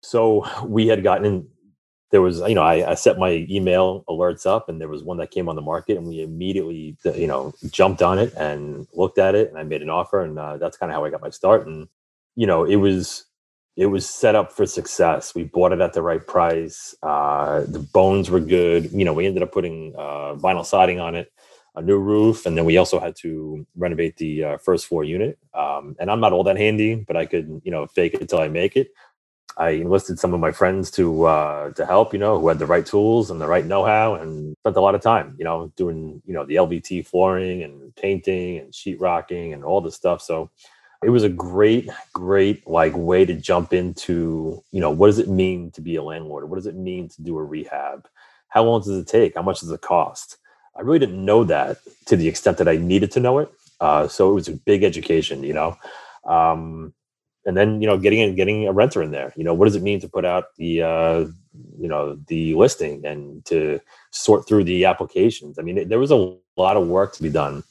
So 0.00 0.46
we 0.64 0.86
had 0.86 1.02
gotten 1.02 1.48
there 2.10 2.22
was 2.22 2.40
you 2.40 2.54
know 2.54 2.62
I, 2.62 2.92
I, 2.92 2.94
set 2.94 3.18
my 3.18 3.46
email 3.50 4.04
alerts 4.08 4.46
up 4.46 4.68
and 4.68 4.80
there 4.80 4.88
was 4.88 5.02
one 5.02 5.16
that 5.18 5.32
came 5.32 5.48
on 5.48 5.56
the 5.56 5.62
market 5.62 5.98
and 5.98 6.06
we 6.06 6.22
immediately 6.22 6.96
you 7.04 7.26
know 7.26 7.52
jumped 7.70 8.00
on 8.00 8.18
it 8.18 8.32
and 8.34 8.86
looked 8.94 9.18
at 9.18 9.34
it 9.34 9.48
and 9.48 9.58
i 9.58 9.64
made 9.64 9.82
an 9.82 9.90
offer 9.90 10.22
and 10.22 10.38
uh, 10.38 10.56
that's 10.56 10.76
kind 10.76 10.92
of 10.92 10.94
how 10.94 11.04
i 11.04 11.10
got 11.10 11.20
my 11.20 11.30
start. 11.30 11.66
And 11.66 11.88
you 12.36 12.46
know 12.46 12.64
it 12.64 12.76
was 12.76 13.25
it 13.76 13.86
was 13.86 14.08
set 14.08 14.34
up 14.34 14.52
for 14.52 14.64
success. 14.66 15.34
We 15.34 15.44
bought 15.44 15.72
it 15.72 15.80
at 15.80 15.92
the 15.92 16.02
right 16.02 16.26
price. 16.26 16.94
Uh, 17.02 17.60
the 17.68 17.78
bones 17.78 18.30
were 18.30 18.40
good. 18.40 18.90
You 18.90 19.04
know, 19.04 19.12
we 19.12 19.26
ended 19.26 19.42
up 19.42 19.52
putting 19.52 19.94
uh, 19.96 20.34
vinyl 20.34 20.64
siding 20.64 20.98
on 20.98 21.14
it, 21.14 21.30
a 21.74 21.82
new 21.82 21.98
roof, 21.98 22.46
and 22.46 22.56
then 22.56 22.64
we 22.64 22.78
also 22.78 22.98
had 22.98 23.14
to 23.16 23.66
renovate 23.76 24.16
the 24.16 24.44
uh, 24.44 24.56
first 24.58 24.86
floor 24.86 25.04
unit. 25.04 25.38
Um, 25.52 25.94
and 26.00 26.10
I'm 26.10 26.20
not 26.20 26.32
all 26.32 26.44
that 26.44 26.56
handy, 26.56 26.94
but 26.94 27.16
I 27.16 27.26
could, 27.26 27.60
you 27.64 27.70
know, 27.70 27.86
fake 27.86 28.14
it 28.14 28.22
until 28.22 28.40
I 28.40 28.48
make 28.48 28.76
it. 28.76 28.88
I 29.58 29.70
enlisted 29.70 30.18
some 30.18 30.34
of 30.34 30.40
my 30.40 30.52
friends 30.52 30.90
to 30.92 31.24
uh, 31.24 31.70
to 31.72 31.86
help, 31.86 32.12
you 32.12 32.18
know, 32.18 32.38
who 32.38 32.48
had 32.48 32.58
the 32.58 32.66
right 32.66 32.84
tools 32.84 33.30
and 33.30 33.40
the 33.40 33.46
right 33.46 33.64
know-how, 33.64 34.14
and 34.14 34.54
spent 34.60 34.76
a 34.76 34.80
lot 34.82 34.94
of 34.94 35.00
time, 35.00 35.34
you 35.38 35.44
know, 35.44 35.72
doing, 35.76 36.22
you 36.26 36.34
know, 36.34 36.44
the 36.44 36.56
LVT 36.56 37.06
flooring 37.06 37.62
and 37.62 37.94
painting 37.96 38.58
and 38.58 38.72
sheetrocking 38.72 39.54
and 39.54 39.64
all 39.64 39.80
this 39.80 39.94
stuff. 39.94 40.20
So 40.20 40.50
it 41.06 41.10
was 41.10 41.22
a 41.22 41.28
great 41.28 41.88
great 42.12 42.66
like 42.66 42.92
way 42.96 43.24
to 43.24 43.32
jump 43.32 43.72
into 43.72 44.60
you 44.72 44.80
know 44.80 44.90
what 44.90 45.06
does 45.06 45.20
it 45.20 45.28
mean 45.28 45.70
to 45.70 45.80
be 45.80 45.94
a 45.94 46.02
landlord? 46.02 46.50
What 46.50 46.56
does 46.56 46.66
it 46.66 46.74
mean 46.74 47.08
to 47.10 47.22
do 47.22 47.38
a 47.38 47.44
rehab? 47.44 48.08
How 48.48 48.64
long 48.64 48.80
does 48.80 48.88
it 48.88 49.06
take? 49.06 49.36
How 49.36 49.42
much 49.42 49.60
does 49.60 49.70
it 49.70 49.80
cost? 49.82 50.36
I 50.74 50.80
really 50.80 50.98
didn't 50.98 51.24
know 51.24 51.44
that 51.44 51.78
to 52.06 52.16
the 52.16 52.26
extent 52.26 52.58
that 52.58 52.68
i 52.68 52.76
needed 52.76 53.12
to 53.12 53.20
know 53.20 53.38
it 53.38 53.50
uh, 53.80 54.08
so 54.08 54.30
it 54.30 54.34
was 54.34 54.48
a 54.48 54.52
big 54.52 54.82
education 54.82 55.44
you 55.44 55.52
know? 55.52 55.76
Um, 56.24 56.92
and 57.46 57.56
then 57.56 57.80
you 57.80 57.86
know 57.86 57.96
getting 57.96 58.18
in 58.18 58.34
getting 58.34 58.66
a 58.66 58.72
renter 58.72 59.00
in 59.00 59.12
there 59.12 59.32
you 59.36 59.44
know 59.44 59.54
what 59.54 59.66
does 59.66 59.76
it 59.76 59.82
mean 59.82 60.00
to 60.00 60.08
put 60.08 60.24
out 60.24 60.56
the 60.58 60.82
uh, 60.82 61.20
you 61.78 61.88
know 61.88 62.16
the 62.26 62.54
listing 62.54 63.06
and 63.06 63.44
to 63.44 63.80
sort 64.10 64.48
through 64.48 64.64
the 64.64 64.84
applications? 64.84 65.56
I 65.56 65.62
mean 65.62 65.78
it, 65.78 65.88
there 65.88 66.00
was 66.00 66.10
a 66.10 66.36
lot 66.56 66.76
of 66.76 66.88
work 66.88 67.14
to 67.14 67.22
be 67.22 67.30
done 67.30 67.62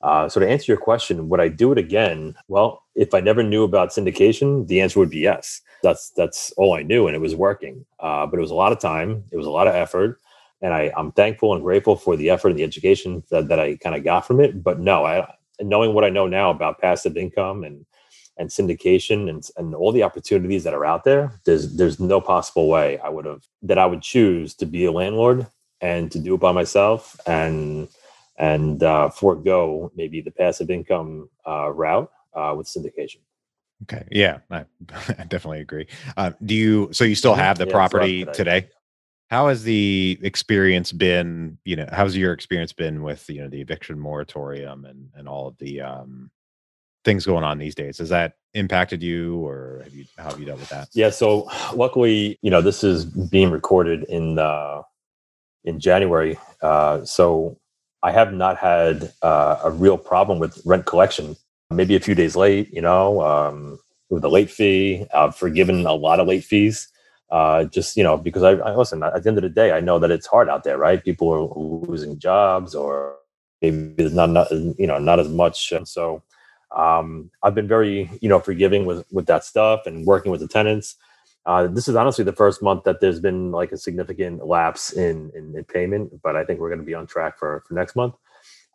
uh, 0.00 0.28
so 0.28 0.40
to 0.40 0.48
answer 0.48 0.70
your 0.70 0.80
question, 0.80 1.28
would 1.28 1.40
I 1.40 1.48
do 1.48 1.72
it 1.72 1.78
again? 1.78 2.34
Well, 2.46 2.82
if 2.94 3.14
I 3.14 3.20
never 3.20 3.42
knew 3.42 3.64
about 3.64 3.90
syndication, 3.90 4.66
the 4.68 4.80
answer 4.80 5.00
would 5.00 5.10
be 5.10 5.18
yes. 5.18 5.60
That's 5.82 6.10
that's 6.10 6.52
all 6.52 6.74
I 6.74 6.82
knew, 6.82 7.06
and 7.06 7.16
it 7.16 7.20
was 7.20 7.34
working. 7.34 7.84
Uh, 8.00 8.26
but 8.26 8.38
it 8.38 8.42
was 8.42 8.50
a 8.50 8.56
lot 8.56 8.72
of 8.72 8.78
time, 8.78 9.24
it 9.32 9.36
was 9.36 9.46
a 9.46 9.50
lot 9.50 9.68
of 9.68 9.74
effort, 9.74 10.20
and 10.60 10.74
I, 10.74 10.92
I'm 10.96 11.12
thankful 11.12 11.54
and 11.54 11.62
grateful 11.62 11.96
for 11.96 12.16
the 12.16 12.30
effort 12.30 12.48
and 12.50 12.58
the 12.58 12.64
education 12.64 13.22
that, 13.30 13.48
that 13.48 13.60
I 13.60 13.76
kind 13.76 13.94
of 13.94 14.04
got 14.04 14.26
from 14.26 14.40
it. 14.40 14.62
But 14.62 14.80
no, 14.80 15.04
I 15.04 15.32
knowing 15.60 15.94
what 15.94 16.04
I 16.04 16.10
know 16.10 16.26
now 16.26 16.50
about 16.50 16.80
passive 16.80 17.16
income 17.16 17.64
and 17.64 17.84
and 18.38 18.50
syndication 18.50 19.28
and, 19.28 19.44
and 19.56 19.74
all 19.74 19.90
the 19.90 20.04
opportunities 20.04 20.62
that 20.62 20.74
are 20.74 20.84
out 20.84 21.04
there, 21.04 21.32
there's 21.44 21.76
there's 21.76 21.98
no 21.98 22.20
possible 22.20 22.68
way 22.68 22.98
I 22.98 23.08
would 23.08 23.24
have 23.24 23.42
that 23.62 23.78
I 23.78 23.86
would 23.86 24.02
choose 24.02 24.54
to 24.54 24.66
be 24.66 24.84
a 24.84 24.92
landlord 24.92 25.46
and 25.80 26.10
to 26.12 26.18
do 26.18 26.34
it 26.34 26.40
by 26.40 26.52
myself 26.52 27.20
and 27.26 27.88
and 28.38 28.82
uh, 28.82 29.10
forego 29.10 29.92
maybe 29.96 30.20
the 30.20 30.30
passive 30.30 30.70
income 30.70 31.28
uh, 31.46 31.70
route 31.70 32.10
uh, 32.34 32.54
with 32.56 32.66
syndication. 32.66 33.18
Okay. 33.82 34.06
Yeah, 34.10 34.38
I, 34.50 34.64
I 35.18 35.24
definitely 35.24 35.60
agree. 35.60 35.86
Uh, 36.16 36.32
do 36.44 36.54
you? 36.54 36.88
So 36.92 37.04
you 37.04 37.14
still 37.14 37.32
mm-hmm. 37.32 37.40
have 37.40 37.58
the 37.58 37.66
yeah, 37.66 37.72
property 37.72 38.24
so 38.24 38.32
today? 38.32 38.68
How 39.30 39.48
has 39.48 39.62
the 39.62 40.18
experience 40.22 40.90
been? 40.90 41.58
You 41.64 41.76
know, 41.76 41.88
how's 41.92 42.16
your 42.16 42.32
experience 42.32 42.72
been 42.72 43.02
with 43.02 43.28
you 43.28 43.42
know 43.42 43.48
the 43.48 43.60
eviction 43.60 43.98
moratorium 43.98 44.84
and 44.84 45.10
and 45.14 45.28
all 45.28 45.48
of 45.48 45.58
the 45.58 45.80
um, 45.82 46.30
things 47.04 47.26
going 47.26 47.44
on 47.44 47.58
these 47.58 47.74
days? 47.74 47.98
Has 47.98 48.08
that 48.08 48.34
impacted 48.54 49.02
you, 49.02 49.46
or 49.46 49.82
have 49.84 49.94
you 49.94 50.06
how 50.16 50.30
have 50.30 50.40
you 50.40 50.46
dealt 50.46 50.60
with 50.60 50.70
that? 50.70 50.88
Yeah. 50.92 51.10
So 51.10 51.48
luckily, 51.74 52.38
you 52.42 52.50
know, 52.50 52.62
this 52.62 52.82
is 52.82 53.04
being 53.04 53.50
recorded 53.50 54.04
in 54.04 54.38
uh, 54.38 54.82
in 55.64 55.78
January. 55.78 56.38
Uh, 56.62 57.04
so 57.04 57.58
I 58.02 58.12
have 58.12 58.32
not 58.32 58.56
had 58.56 59.12
uh, 59.22 59.60
a 59.64 59.70
real 59.70 59.98
problem 59.98 60.38
with 60.38 60.60
rent 60.64 60.86
collection. 60.86 61.36
Maybe 61.70 61.96
a 61.96 62.00
few 62.00 62.14
days 62.14 62.36
late, 62.36 62.72
you 62.72 62.80
know, 62.80 63.20
um, 63.22 63.78
with 64.08 64.24
a 64.24 64.28
late 64.28 64.50
fee. 64.50 65.06
I've 65.14 65.36
forgiven 65.36 65.84
a 65.86 65.92
lot 65.92 66.20
of 66.20 66.28
late 66.28 66.44
fees. 66.44 66.88
Uh, 67.30 67.64
just 67.64 67.96
you 67.96 68.02
know, 68.02 68.16
because 68.16 68.42
I, 68.42 68.52
I 68.52 68.74
listen. 68.74 69.02
At 69.02 69.22
the 69.22 69.28
end 69.28 69.38
of 69.38 69.42
the 69.42 69.50
day, 69.50 69.72
I 69.72 69.80
know 69.80 69.98
that 69.98 70.10
it's 70.10 70.26
hard 70.26 70.48
out 70.48 70.64
there, 70.64 70.78
right? 70.78 71.04
People 71.04 71.28
are 71.30 71.86
losing 71.86 72.18
jobs, 72.18 72.74
or 72.74 73.16
maybe 73.60 73.94
there's 73.96 74.14
not, 74.14 74.30
not 74.30 74.50
you 74.50 74.86
know 74.86 74.98
not 74.98 75.20
as 75.20 75.28
much. 75.28 75.72
So 75.84 76.22
Um, 76.76 77.30
I've 77.42 77.54
been 77.54 77.68
very, 77.68 78.10
you 78.20 78.28
know, 78.28 78.40
forgiving 78.40 78.86
with 78.86 79.04
with 79.10 79.26
that 79.26 79.44
stuff 79.44 79.86
and 79.86 80.06
working 80.06 80.30
with 80.30 80.40
the 80.40 80.48
tenants. 80.48 80.96
Uh, 81.48 81.66
this 81.66 81.88
is 81.88 81.96
honestly 81.96 82.22
the 82.22 82.32
first 82.32 82.62
month 82.62 82.84
that 82.84 83.00
there's 83.00 83.20
been 83.20 83.50
like 83.52 83.72
a 83.72 83.78
significant 83.78 84.46
lapse 84.46 84.92
in 84.92 85.32
in, 85.34 85.56
in 85.56 85.64
payment, 85.64 86.20
but 86.22 86.36
I 86.36 86.44
think 86.44 86.60
we're 86.60 86.68
going 86.68 86.80
to 86.80 86.84
be 86.84 86.94
on 86.94 87.06
track 87.06 87.38
for 87.38 87.64
for 87.66 87.72
next 87.72 87.96
month. 87.96 88.14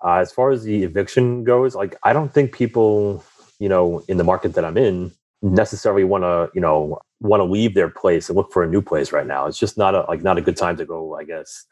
Uh, 0.04 0.16
as 0.16 0.32
far 0.32 0.50
as 0.50 0.64
the 0.64 0.84
eviction 0.84 1.44
goes, 1.44 1.76
like 1.76 1.96
I 2.02 2.14
don't 2.14 2.34
think 2.34 2.52
people, 2.52 3.24
you 3.60 3.70
know, 3.70 4.04
in 4.08 4.18
the 4.18 4.24
market 4.24 4.56
that 4.56 4.66
I'm 4.66 4.78
in 4.78 5.12
necessarily 5.44 6.04
want 6.04 6.24
to, 6.24 6.50
you 6.56 6.62
know, 6.62 7.00
want 7.20 7.42
to 7.42 7.46
leave 7.46 7.76
their 7.76 7.90
place 7.90 8.28
and 8.28 8.36
look 8.36 8.52
for 8.52 8.64
a 8.64 8.68
new 8.68 8.82
place 8.82 9.12
right 9.12 9.28
now. 9.28 9.46
It's 9.46 9.60
just 9.60 9.78
not 9.78 9.94
a 9.94 10.02
like 10.08 10.24
not 10.24 10.40
a 10.40 10.42
good 10.42 10.58
time 10.58 10.76
to 10.78 10.86
go, 10.86 11.16
I 11.16 11.26
guess, 11.26 11.66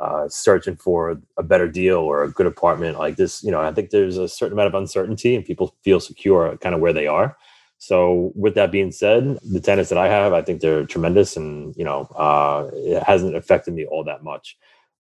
uh, 0.00 0.26
searching 0.30 0.76
for 0.76 1.20
a 1.36 1.42
better 1.42 1.68
deal 1.68 1.98
or 1.98 2.24
a 2.24 2.30
good 2.30 2.46
apartment 2.46 2.98
like 2.98 3.16
this. 3.16 3.44
You 3.44 3.50
know, 3.50 3.60
I 3.60 3.72
think 3.72 3.90
there's 3.90 4.16
a 4.16 4.26
certain 4.26 4.54
amount 4.54 4.68
of 4.68 4.80
uncertainty 4.80 5.36
and 5.36 5.44
people 5.44 5.76
feel 5.82 6.00
secure 6.00 6.56
kind 6.56 6.74
of 6.74 6.80
where 6.80 6.94
they 6.94 7.06
are. 7.06 7.36
So 7.78 8.32
with 8.34 8.54
that 8.54 8.72
being 8.72 8.90
said, 8.90 9.38
the 9.42 9.60
tenants 9.60 9.90
that 9.90 9.98
I 9.98 10.08
have, 10.08 10.32
I 10.32 10.42
think 10.42 10.60
they're 10.60 10.86
tremendous, 10.86 11.36
and 11.36 11.74
you 11.76 11.84
know, 11.84 12.02
uh, 12.16 12.70
it 12.72 13.02
hasn't 13.02 13.36
affected 13.36 13.74
me 13.74 13.84
all 13.86 14.04
that 14.04 14.24
much. 14.24 14.56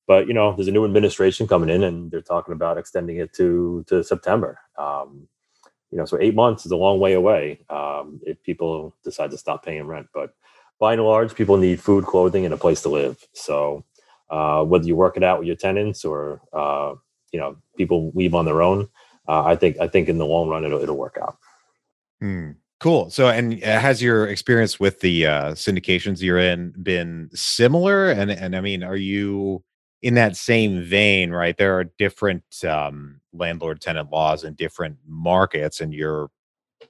But 0.08 0.28
you 0.28 0.34
know, 0.34 0.54
there's 0.56 0.68
a 0.68 0.72
new 0.72 0.86
administration 0.86 1.48
coming 1.48 1.70
in, 1.70 1.84
and 1.84 2.12
they're 2.12 2.22
talking 2.22 2.54
about 2.54 2.78
extending 2.78 3.18
it 3.18 3.34
to 3.34 3.86
to 3.88 4.04
September. 4.04 4.60
Um, 4.78 5.28
you 5.92 5.98
know, 5.98 6.06
so 6.06 6.18
eight 6.20 6.36
months 6.36 6.66
is 6.66 6.72
a 6.72 6.78
long 6.78 7.00
way 7.00 7.14
away 7.14 7.62
um, 7.70 8.20
if 8.24 8.42
people 8.44 8.94
decide 9.04 9.32
to 9.32 9.38
stop 9.38 9.64
paying 9.64 9.88
rent. 9.88 10.08
But 10.14 10.36
by 10.80 10.94
and 10.94 11.04
large, 11.04 11.34
people 11.34 11.58
need 11.58 11.80
food, 11.80 12.06
clothing, 12.06 12.44
and 12.44 12.54
a 12.54 12.58
place 12.58 12.82
to 12.82 12.90
live. 12.90 13.26
So 13.34 13.86
uh, 14.30 14.64
whether 14.66 14.86
you 14.86 14.96
work 14.96 15.16
it 15.16 15.24
out 15.24 15.40
with 15.40 15.48
your 15.48 15.56
tenants 15.56 16.04
or 16.04 16.42
uh, 16.52 16.96
you 17.32 17.40
know 17.40 17.58
people 17.78 18.12
leave 18.14 18.36
on 18.36 18.46
their 18.46 18.62
own, 18.62 18.90
uh, 19.28 19.44
I 19.44 19.56
think 19.56 19.80
I 19.80 19.88
think 19.88 20.10
in 20.10 20.18
the 20.18 20.26
long 20.26 20.50
run 20.50 20.66
it'll 20.66 20.82
it'll 20.82 20.98
work 20.98 21.18
out. 21.22 21.38
Hmm. 22.20 22.52
Cool. 22.80 23.10
So, 23.10 23.30
and 23.30 23.64
uh, 23.64 23.80
has 23.80 24.02
your 24.02 24.28
experience 24.28 24.80
with 24.80 25.00
the 25.00 25.26
uh, 25.26 25.52
syndications 25.54 26.22
you're 26.22 26.40
in 26.40 26.74
been 26.84 27.30
similar? 27.34 28.12
And 28.12 28.30
and 28.30 28.56
I 28.56 28.62
mean, 28.62 28.84
are 28.84 28.98
you 28.98 29.64
in 30.02 30.16
that 30.16 30.36
same 30.36 30.84
vein? 30.84 31.32
Right, 31.32 31.58
there 31.58 31.78
are 31.80 31.86
different 31.98 32.44
um, 32.68 33.22
landlord 33.34 33.80
tenant 33.82 34.12
laws 34.12 34.44
in 34.44 34.56
different 34.56 34.98
markets, 35.08 35.80
and 35.80 35.94
your 35.94 36.30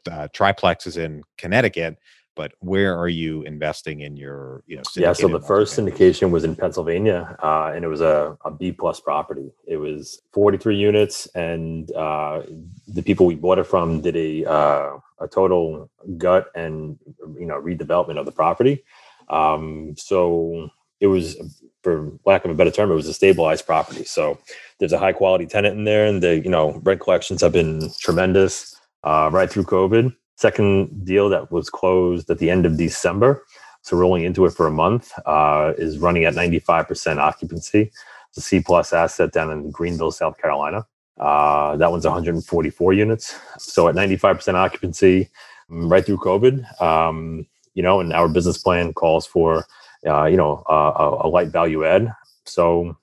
uh, 0.09 0.27
triplex 0.33 0.87
is 0.87 0.97
in 0.97 1.23
Connecticut 1.37 1.97
but 2.35 2.53
where 2.59 2.97
are 2.97 3.07
you 3.07 3.43
investing 3.43 4.01
in 4.01 4.17
your 4.17 4.63
you 4.67 4.75
know 4.75 4.83
yeah 4.95 5.13
so 5.13 5.27
the 5.27 5.39
first 5.39 5.77
syndication 5.77 6.31
was 6.31 6.43
in 6.43 6.55
pennsylvania 6.55 7.35
uh, 7.41 7.71
and 7.73 7.85
it 7.85 7.87
was 7.87 8.01
a, 8.01 8.37
a 8.45 8.51
b 8.51 8.71
plus 8.71 8.99
property. 8.99 9.51
It 9.67 9.77
was 9.77 10.21
43 10.33 10.75
units 10.75 11.27
and 11.35 11.91
uh, 11.91 12.43
the 12.87 13.01
people 13.01 13.25
we 13.25 13.35
bought 13.35 13.59
it 13.59 13.65
from 13.65 14.01
did 14.01 14.15
a 14.15 14.45
uh, 14.45 14.97
a 15.19 15.27
total 15.27 15.89
gut 16.17 16.51
and 16.55 16.97
you 17.39 17.45
know 17.45 17.61
redevelopment 17.61 18.17
of 18.17 18.25
the 18.25 18.31
property. 18.31 18.83
Um, 19.29 19.95
so 19.97 20.69
it 20.99 21.07
was 21.07 21.37
for 21.83 22.11
lack 22.25 22.45
of 22.45 22.51
a 22.51 22.55
better 22.55 22.71
term 22.71 22.91
it 22.91 22.95
was 22.95 23.07
a 23.07 23.13
stabilized 23.13 23.65
property. 23.65 24.03
So 24.05 24.37
there's 24.79 24.93
a 24.93 24.99
high 24.99 25.13
quality 25.13 25.45
tenant 25.45 25.77
in 25.77 25.83
there 25.85 26.05
and 26.05 26.21
the 26.21 26.39
you 26.39 26.49
know 26.49 26.81
rent 26.83 27.01
collections 27.01 27.41
have 27.41 27.53
been 27.53 27.89
tremendous 27.99 28.75
uh, 29.03 29.29
right 29.31 29.49
through 29.49 29.63
covid 29.63 30.15
Second 30.35 31.05
deal 31.05 31.29
that 31.29 31.51
was 31.51 31.69
closed 31.69 32.29
at 32.29 32.39
the 32.39 32.49
end 32.49 32.65
of 32.65 32.77
December, 32.77 33.43
so 33.81 33.95
rolling 33.95 34.23
into 34.23 34.45
it 34.45 34.51
for 34.51 34.67
a 34.67 34.71
month, 34.71 35.11
uh, 35.25 35.73
is 35.77 35.97
running 35.97 36.25
at 36.25 36.33
95% 36.33 37.17
occupancy. 37.17 37.91
It's 38.29 38.37
a 38.37 38.41
C 38.41 38.59
plus 38.59 38.91
asset 38.91 39.31
down 39.31 39.51
in 39.51 39.71
Greenville, 39.71 40.11
South 40.11 40.37
Carolina. 40.37 40.85
Uh, 41.17 41.77
that 41.77 41.91
one's 41.91 42.03
144 42.03 42.93
units. 42.93 43.39
So 43.57 43.87
at 43.87 43.95
95% 43.95 44.55
occupancy, 44.55 45.29
mm, 45.69 45.89
right 45.89 46.05
through 46.05 46.17
COVID, 46.17 46.81
um, 46.81 47.47
you 47.73 47.83
know, 47.83 47.99
and 48.01 48.11
our 48.11 48.27
business 48.27 48.57
plan 48.57 48.93
calls 48.93 49.25
for, 49.25 49.65
uh, 50.05 50.25
you 50.25 50.35
know, 50.35 50.63
a, 50.67 51.25
a 51.25 51.27
light 51.27 51.49
value 51.49 51.85
add. 51.85 52.11
So, 52.45 52.97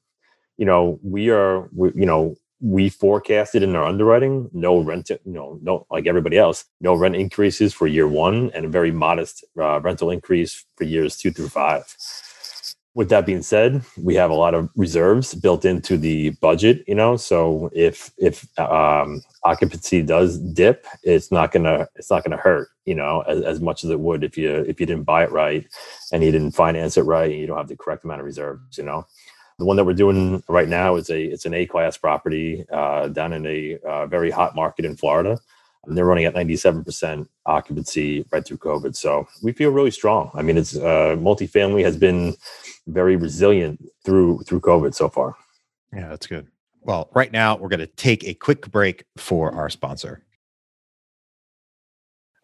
you 0.58 0.66
know, 0.66 0.98
we 1.02 1.30
are, 1.30 1.68
we, 1.74 1.92
you 1.94 2.06
know, 2.06 2.36
we 2.62 2.88
forecasted 2.88 3.62
in 3.62 3.74
our 3.74 3.84
underwriting 3.84 4.48
no 4.52 4.78
rent, 4.78 5.10
you 5.10 5.18
know, 5.24 5.58
no 5.62 5.84
like 5.90 6.06
everybody 6.06 6.38
else, 6.38 6.64
no 6.80 6.94
rent 6.94 7.16
increases 7.16 7.74
for 7.74 7.88
year 7.88 8.06
one 8.06 8.50
and 8.54 8.64
a 8.64 8.68
very 8.68 8.92
modest 8.92 9.44
uh, 9.60 9.80
rental 9.80 10.10
increase 10.10 10.64
for 10.76 10.84
years 10.84 11.16
two 11.16 11.32
through 11.32 11.48
five. 11.48 11.84
With 12.94 13.08
that 13.08 13.26
being 13.26 13.42
said, 13.42 13.82
we 13.96 14.14
have 14.16 14.30
a 14.30 14.34
lot 14.34 14.54
of 14.54 14.68
reserves 14.76 15.34
built 15.34 15.64
into 15.64 15.96
the 15.96 16.30
budget, 16.42 16.84
you 16.86 16.94
know. 16.94 17.16
So 17.16 17.68
if 17.72 18.12
if 18.18 18.46
um, 18.60 19.22
occupancy 19.42 20.02
does 20.02 20.38
dip, 20.38 20.86
it's 21.02 21.32
not 21.32 21.50
gonna 21.50 21.88
it's 21.96 22.10
not 22.10 22.22
gonna 22.22 22.36
hurt, 22.36 22.68
you 22.84 22.94
know, 22.94 23.22
as, 23.22 23.42
as 23.42 23.60
much 23.60 23.82
as 23.82 23.90
it 23.90 23.98
would 23.98 24.22
if 24.22 24.38
you 24.38 24.50
if 24.68 24.78
you 24.78 24.86
didn't 24.86 25.04
buy 25.04 25.24
it 25.24 25.32
right 25.32 25.66
and 26.12 26.22
you 26.22 26.30
didn't 26.30 26.52
finance 26.52 26.96
it 26.96 27.02
right 27.02 27.30
and 27.30 27.40
you 27.40 27.46
don't 27.46 27.56
have 27.56 27.68
the 27.68 27.76
correct 27.76 28.04
amount 28.04 28.20
of 28.20 28.26
reserves, 28.26 28.78
you 28.78 28.84
know. 28.84 29.04
The 29.58 29.64
one 29.64 29.76
that 29.76 29.84
we're 29.84 29.92
doing 29.94 30.42
right 30.48 30.68
now 30.68 30.96
is 30.96 31.10
a 31.10 31.22
it's 31.22 31.46
an 31.46 31.54
A 31.54 31.66
class 31.66 31.96
property 31.96 32.64
uh, 32.72 33.08
down 33.08 33.32
in 33.32 33.46
a 33.46 33.78
uh, 33.86 34.06
very 34.06 34.30
hot 34.30 34.54
market 34.54 34.84
in 34.84 34.96
Florida. 34.96 35.38
And 35.84 35.98
they're 35.98 36.04
running 36.04 36.26
at 36.26 36.34
97% 36.34 37.26
occupancy 37.44 38.24
right 38.30 38.46
through 38.46 38.58
COVID. 38.58 38.94
So 38.94 39.26
we 39.42 39.50
feel 39.50 39.70
really 39.70 39.90
strong. 39.90 40.30
I 40.32 40.42
mean, 40.42 40.56
it's 40.56 40.76
uh, 40.76 41.16
multifamily 41.18 41.82
has 41.82 41.96
been 41.96 42.36
very 42.86 43.16
resilient 43.16 43.84
through 44.04 44.42
through 44.44 44.60
COVID 44.60 44.94
so 44.94 45.08
far. 45.08 45.36
Yeah, 45.92 46.08
that's 46.08 46.26
good. 46.26 46.46
Well, 46.82 47.10
right 47.14 47.30
now 47.30 47.56
we're 47.56 47.68
going 47.68 47.80
to 47.80 47.86
take 47.86 48.24
a 48.24 48.34
quick 48.34 48.70
break 48.70 49.04
for 49.16 49.52
our 49.52 49.70
sponsor. 49.70 50.24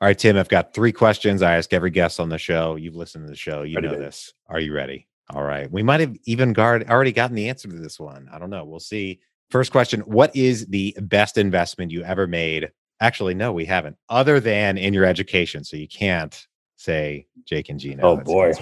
All 0.00 0.06
right, 0.06 0.16
Tim, 0.16 0.36
I've 0.36 0.48
got 0.48 0.74
three 0.74 0.92
questions 0.92 1.42
I 1.42 1.56
ask 1.56 1.72
every 1.72 1.90
guest 1.90 2.20
on 2.20 2.28
the 2.28 2.38
show. 2.38 2.76
You've 2.76 2.94
listened 2.94 3.24
to 3.26 3.30
the 3.30 3.36
show, 3.36 3.62
you 3.62 3.76
ready 3.76 3.88
know 3.88 3.98
this. 3.98 4.32
Are 4.46 4.60
you 4.60 4.72
ready? 4.72 5.07
All 5.34 5.42
right. 5.42 5.70
We 5.70 5.82
might 5.82 6.00
have 6.00 6.16
even 6.24 6.52
guard 6.52 6.88
already 6.88 7.12
gotten 7.12 7.36
the 7.36 7.48
answer 7.48 7.68
to 7.68 7.76
this 7.76 8.00
one. 8.00 8.28
I 8.32 8.38
don't 8.38 8.50
know. 8.50 8.64
We'll 8.64 8.80
see. 8.80 9.20
First 9.50 9.72
question 9.72 10.00
What 10.00 10.34
is 10.34 10.66
the 10.66 10.96
best 11.00 11.36
investment 11.36 11.90
you 11.90 12.02
ever 12.02 12.26
made? 12.26 12.70
Actually, 13.00 13.34
no, 13.34 13.52
we 13.52 13.64
haven't, 13.64 13.96
other 14.08 14.40
than 14.40 14.76
in 14.76 14.92
your 14.92 15.04
education. 15.04 15.64
So 15.64 15.76
you 15.76 15.86
can't 15.86 16.46
say 16.76 17.26
Jake 17.44 17.68
and 17.68 17.78
Gino. 17.78 18.02
Oh, 18.02 18.16
boy. 18.16 18.52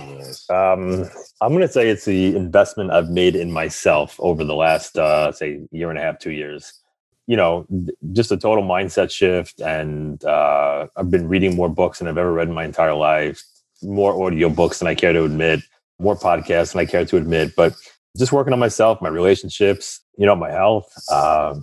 Um, 0.50 1.08
I'm 1.40 1.52
going 1.52 1.60
to 1.60 1.68
say 1.68 1.88
it's 1.88 2.04
the 2.04 2.36
investment 2.36 2.90
I've 2.90 3.10
made 3.10 3.36
in 3.36 3.50
myself 3.52 4.16
over 4.18 4.44
the 4.44 4.54
last, 4.54 4.98
uh, 4.98 5.32
say, 5.32 5.60
year 5.70 5.90
and 5.90 5.98
a 5.98 6.02
half, 6.02 6.18
two 6.18 6.32
years. 6.32 6.72
You 7.26 7.36
know, 7.36 7.66
just 8.12 8.30
a 8.30 8.36
total 8.36 8.64
mindset 8.64 9.10
shift. 9.10 9.60
And 9.60 10.22
uh, 10.24 10.86
I've 10.96 11.10
been 11.10 11.28
reading 11.28 11.56
more 11.56 11.68
books 11.68 11.98
than 11.98 12.08
I've 12.08 12.18
ever 12.18 12.32
read 12.32 12.48
in 12.48 12.54
my 12.54 12.64
entire 12.64 12.94
life, 12.94 13.42
more 13.82 14.26
audio 14.26 14.48
books 14.48 14.78
than 14.78 14.88
I 14.88 14.94
care 14.94 15.12
to 15.12 15.24
admit 15.24 15.60
more 15.98 16.16
podcasts 16.16 16.72
than 16.72 16.80
I 16.80 16.86
care 16.86 17.04
to 17.04 17.16
admit, 17.16 17.54
but 17.56 17.74
just 18.16 18.32
working 18.32 18.52
on 18.52 18.58
myself, 18.58 19.00
my 19.00 19.08
relationships, 19.08 20.00
you 20.18 20.26
know, 20.26 20.36
my 20.36 20.50
health, 20.50 20.90
uh, 21.10 21.54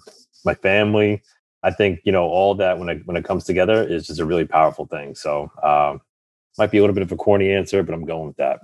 my 0.45 0.53
family. 0.55 1.21
I 1.63 1.71
think 1.71 2.01
you 2.03 2.11
know 2.11 2.23
all 2.25 2.55
that 2.55 2.77
when 2.77 2.89
it 2.89 3.01
when 3.05 3.15
it 3.15 3.23
comes 3.23 3.45
together 3.45 3.87
is 3.87 4.07
just 4.07 4.19
a 4.19 4.25
really 4.25 4.45
powerful 4.45 4.85
thing. 4.85 5.15
So 5.15 5.49
um, 5.63 6.01
might 6.57 6.71
be 6.71 6.77
a 6.77 6.81
little 6.81 6.93
bit 6.93 7.03
of 7.03 7.11
a 7.11 7.15
corny 7.15 7.51
answer, 7.51 7.83
but 7.83 7.93
I'm 7.93 8.05
going 8.05 8.27
with 8.27 8.37
that. 8.37 8.59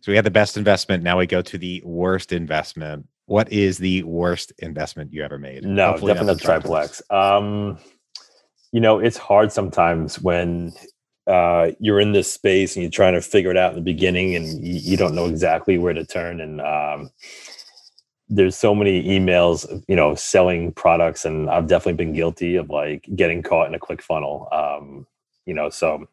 So 0.00 0.12
we 0.12 0.16
had 0.16 0.24
the 0.24 0.30
best 0.30 0.56
investment. 0.56 1.02
Now 1.02 1.18
we 1.18 1.26
go 1.26 1.42
to 1.42 1.58
the 1.58 1.82
worst 1.84 2.32
investment. 2.32 3.06
What 3.24 3.50
is 3.50 3.78
the 3.78 4.02
worst 4.04 4.52
investment 4.58 5.12
you 5.12 5.22
ever 5.22 5.38
made? 5.38 5.64
No, 5.64 5.92
Hopefully 5.92 6.12
definitely 6.12 6.34
not 6.34 6.42
triplex. 6.42 7.02
Um, 7.10 7.78
you 8.72 8.80
know, 8.80 8.98
it's 8.98 9.16
hard 9.16 9.50
sometimes 9.50 10.20
when 10.20 10.72
uh, 11.26 11.72
you're 11.80 12.00
in 12.00 12.12
this 12.12 12.32
space 12.32 12.76
and 12.76 12.82
you're 12.82 12.90
trying 12.90 13.14
to 13.14 13.20
figure 13.20 13.50
it 13.50 13.56
out 13.56 13.70
in 13.70 13.76
the 13.76 13.82
beginning 13.82 14.34
and 14.36 14.64
you, 14.64 14.74
you 14.74 14.96
don't 14.96 15.14
know 15.14 15.26
exactly 15.26 15.78
where 15.78 15.94
to 15.94 16.04
turn. 16.04 16.40
And 16.40 16.60
um, 16.60 17.10
there's 18.28 18.56
so 18.56 18.74
many 18.74 19.02
emails 19.04 19.82
you 19.88 19.94
know 19.94 20.14
selling 20.14 20.72
products 20.72 21.24
and 21.24 21.48
i've 21.48 21.68
definitely 21.68 21.92
been 21.92 22.12
guilty 22.12 22.56
of 22.56 22.68
like 22.70 23.08
getting 23.14 23.42
caught 23.42 23.68
in 23.68 23.74
a 23.74 23.78
click 23.78 24.02
funnel 24.02 24.48
um, 24.52 25.06
you 25.44 25.54
know 25.54 25.70
so 25.70 26.06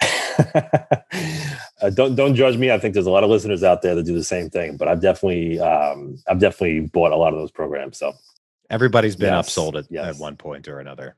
uh, 0.02 1.90
don't 1.94 2.16
don't 2.16 2.34
judge 2.34 2.56
me. 2.56 2.72
I 2.72 2.78
think 2.78 2.94
there's 2.94 3.06
a 3.06 3.10
lot 3.10 3.22
of 3.22 3.30
listeners 3.30 3.62
out 3.62 3.82
there 3.82 3.94
that 3.94 4.02
do 4.02 4.14
the 4.14 4.24
same 4.24 4.50
thing 4.50 4.76
but 4.76 4.88
i've 4.88 5.00
definitely 5.00 5.60
um, 5.60 6.18
i've 6.28 6.40
definitely 6.40 6.80
bought 6.80 7.12
a 7.12 7.16
lot 7.16 7.32
of 7.32 7.38
those 7.38 7.50
programs 7.50 7.98
so. 7.98 8.12
Everybody's 8.70 9.14
been 9.14 9.32
yes, 9.32 9.54
upsold 9.54 9.78
at, 9.78 9.84
yes. 9.90 10.06
at 10.06 10.16
one 10.16 10.36
point 10.36 10.68
or 10.68 10.80
another 10.80 11.16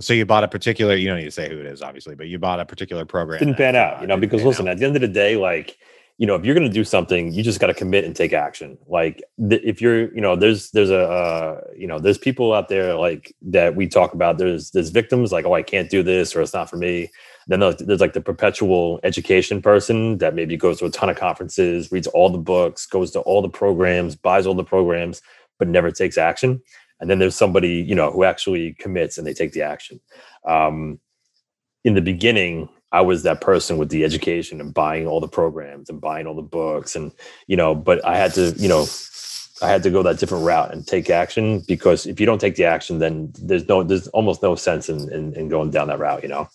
so 0.00 0.12
you 0.14 0.24
bought 0.24 0.44
a 0.44 0.48
particular, 0.48 0.94
you 0.94 1.08
don't 1.08 1.18
need 1.18 1.24
to 1.24 1.30
say 1.30 1.48
who 1.48 1.58
it 1.58 1.66
is, 1.66 1.82
obviously, 1.82 2.14
but 2.14 2.28
you 2.28 2.38
bought 2.38 2.60
a 2.60 2.64
particular 2.64 3.04
program. 3.04 3.40
Didn't 3.40 3.56
pan 3.56 3.74
out, 3.74 4.00
you 4.00 4.06
know, 4.06 4.16
because 4.16 4.42
listen, 4.44 4.68
out. 4.68 4.72
at 4.72 4.78
the 4.78 4.86
end 4.86 4.94
of 4.94 5.02
the 5.02 5.08
day, 5.08 5.36
like, 5.36 5.76
you 6.18 6.26
know, 6.26 6.34
if 6.34 6.44
you're 6.44 6.54
going 6.54 6.66
to 6.66 6.72
do 6.72 6.84
something, 6.84 7.32
you 7.32 7.42
just 7.42 7.60
got 7.60 7.68
to 7.68 7.74
commit 7.74 8.04
and 8.04 8.14
take 8.14 8.32
action. 8.32 8.78
Like, 8.86 9.22
th- 9.48 9.62
if 9.64 9.80
you're, 9.80 10.12
you 10.14 10.20
know, 10.20 10.36
there's, 10.36 10.70
there's 10.70 10.90
a, 10.90 11.02
uh, 11.08 11.60
you 11.76 11.86
know, 11.86 11.98
there's 11.98 12.18
people 12.18 12.52
out 12.52 12.68
there 12.68 12.94
like 12.94 13.34
that 13.42 13.76
we 13.76 13.86
talk 13.88 14.14
about. 14.14 14.38
There's, 14.38 14.70
there's 14.70 14.90
victims 14.90 15.30
like, 15.30 15.44
oh, 15.44 15.54
I 15.54 15.62
can't 15.62 15.90
do 15.90 16.02
this 16.02 16.34
or 16.34 16.42
it's 16.42 16.54
not 16.54 16.70
for 16.70 16.76
me. 16.76 17.10
Then 17.46 17.60
there's, 17.60 17.76
there's 17.76 18.00
like 18.00 18.14
the 18.14 18.20
perpetual 18.20 19.00
education 19.04 19.62
person 19.62 20.18
that 20.18 20.34
maybe 20.34 20.56
goes 20.56 20.78
to 20.78 20.86
a 20.86 20.90
ton 20.90 21.08
of 21.08 21.16
conferences, 21.16 21.90
reads 21.90 22.08
all 22.08 22.30
the 22.30 22.38
books, 22.38 22.84
goes 22.86 23.12
to 23.12 23.20
all 23.20 23.40
the 23.40 23.48
programs, 23.48 24.16
buys 24.16 24.44
all 24.44 24.54
the 24.54 24.64
programs, 24.64 25.22
but 25.58 25.68
never 25.68 25.90
takes 25.90 26.18
action 26.18 26.60
and 27.00 27.08
then 27.08 27.18
there's 27.18 27.36
somebody 27.36 27.84
you 27.86 27.94
know 27.94 28.10
who 28.10 28.24
actually 28.24 28.74
commits 28.74 29.18
and 29.18 29.26
they 29.26 29.34
take 29.34 29.52
the 29.52 29.62
action. 29.62 30.00
Um, 30.44 31.00
in 31.84 31.94
the 31.94 32.00
beginning 32.00 32.68
i 32.92 33.00
was 33.00 33.22
that 33.22 33.40
person 33.40 33.78
with 33.78 33.88
the 33.88 34.04
education 34.04 34.60
and 34.60 34.74
buying 34.74 35.06
all 35.06 35.20
the 35.20 35.28
programs 35.28 35.88
and 35.88 36.00
buying 36.00 36.26
all 36.26 36.34
the 36.34 36.42
books 36.42 36.96
and 36.96 37.12
you 37.46 37.56
know 37.56 37.74
but 37.74 38.04
i 38.04 38.16
had 38.16 38.32
to 38.34 38.52
you 38.56 38.68
know 38.68 38.86
i 39.62 39.68
had 39.68 39.82
to 39.82 39.90
go 39.90 40.02
that 40.02 40.18
different 40.18 40.44
route 40.44 40.72
and 40.72 40.86
take 40.86 41.10
action 41.10 41.62
because 41.66 42.06
if 42.06 42.20
you 42.20 42.26
don't 42.26 42.40
take 42.40 42.56
the 42.56 42.64
action 42.64 42.98
then 42.98 43.32
there's 43.40 43.68
no 43.68 43.82
there's 43.82 44.08
almost 44.08 44.42
no 44.42 44.54
sense 44.54 44.88
in 44.88 45.10
in, 45.12 45.32
in 45.34 45.48
going 45.48 45.70
down 45.70 45.88
that 45.88 45.98
route 45.98 46.22
you 46.22 46.28
know? 46.28 46.48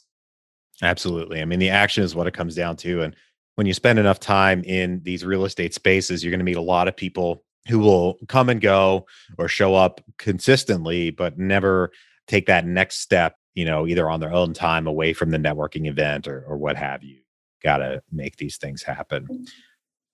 Absolutely. 0.81 1.41
I 1.41 1.45
mean 1.45 1.59
the 1.59 1.69
action 1.69 2.03
is 2.03 2.15
what 2.15 2.27
it 2.27 2.33
comes 2.33 2.55
down 2.55 2.75
to. 2.77 3.03
And 3.03 3.15
when 3.55 3.67
you 3.67 3.73
spend 3.73 3.99
enough 3.99 4.19
time 4.19 4.63
in 4.63 5.01
these 5.03 5.23
real 5.23 5.45
estate 5.45 5.73
spaces 5.73 6.23
you're 6.23 6.31
going 6.31 6.39
to 6.39 6.45
meet 6.45 6.57
a 6.57 6.61
lot 6.61 6.87
of 6.87 6.95
people 6.95 7.43
who 7.67 7.79
will 7.79 8.17
come 8.27 8.49
and 8.49 8.61
go 8.61 9.05
or 9.37 9.47
show 9.47 9.75
up 9.75 10.01
consistently, 10.17 11.09
but 11.09 11.37
never 11.37 11.91
take 12.27 12.45
that 12.47 12.65
next 12.65 12.99
step, 12.99 13.37
you 13.55 13.65
know, 13.65 13.87
either 13.87 14.09
on 14.09 14.19
their 14.19 14.33
own 14.33 14.53
time 14.53 14.87
away 14.87 15.13
from 15.13 15.29
the 15.29 15.37
networking 15.37 15.87
event 15.87 16.27
or, 16.27 16.43
or 16.47 16.57
what 16.57 16.75
have 16.75 17.03
you. 17.03 17.19
Got 17.63 17.77
to 17.77 18.01
make 18.11 18.35
these 18.35 18.57
things 18.57 18.83
happen. 18.83 19.45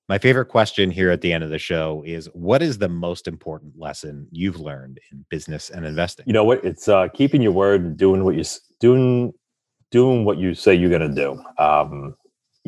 My 0.08 0.18
favorite 0.18 0.46
question 0.46 0.90
here 0.90 1.12
at 1.12 1.22
the 1.22 1.32
end 1.32 1.44
of 1.44 1.52
the 1.52 1.60
show 1.60 2.04
is 2.06 2.28
what 2.34 2.62
is 2.64 2.78
the 2.78 2.90
most 2.90 3.28
important 3.28 3.78
lesson 3.78 4.28
you've 4.32 4.60
learned 4.60 5.00
in 5.12 5.24
business 5.30 5.70
and 5.70 5.86
investing? 5.86 6.26
You 6.28 6.34
know 6.34 6.44
what? 6.44 6.64
It's 6.64 6.88
uh, 6.88 7.10
keeping 7.10 7.42
your 7.42 7.52
word 7.52 7.82
and 7.82 7.98
doing 7.98 8.24
what 8.24 8.36
you 8.36 8.44
doing 8.80 9.34
doing 9.92 10.26
what 10.26 10.38
you 10.38 10.54
say 10.54 10.74
you're 10.74 10.90
going 10.90 11.14
to 11.14 11.16
do. 11.16 11.64
Um, 11.64 12.16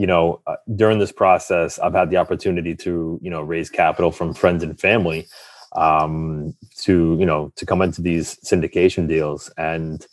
you 0.01 0.07
know, 0.07 0.41
uh, 0.47 0.55
during 0.75 0.97
this 0.97 1.11
process, 1.11 1.77
I've 1.77 1.93
had 1.93 2.09
the 2.09 2.17
opportunity 2.17 2.75
to, 2.77 3.19
you 3.21 3.29
know, 3.29 3.41
raise 3.41 3.69
capital 3.69 4.11
from 4.11 4.33
friends 4.33 4.63
and 4.63 4.79
family 4.79 5.27
um, 5.75 6.55
to, 6.79 7.15
you 7.19 7.25
know, 7.27 7.53
to 7.57 7.67
come 7.67 7.83
into 7.83 8.01
these 8.01 8.37
syndication 8.43 9.07
deals. 9.07 9.51
And 9.59 10.03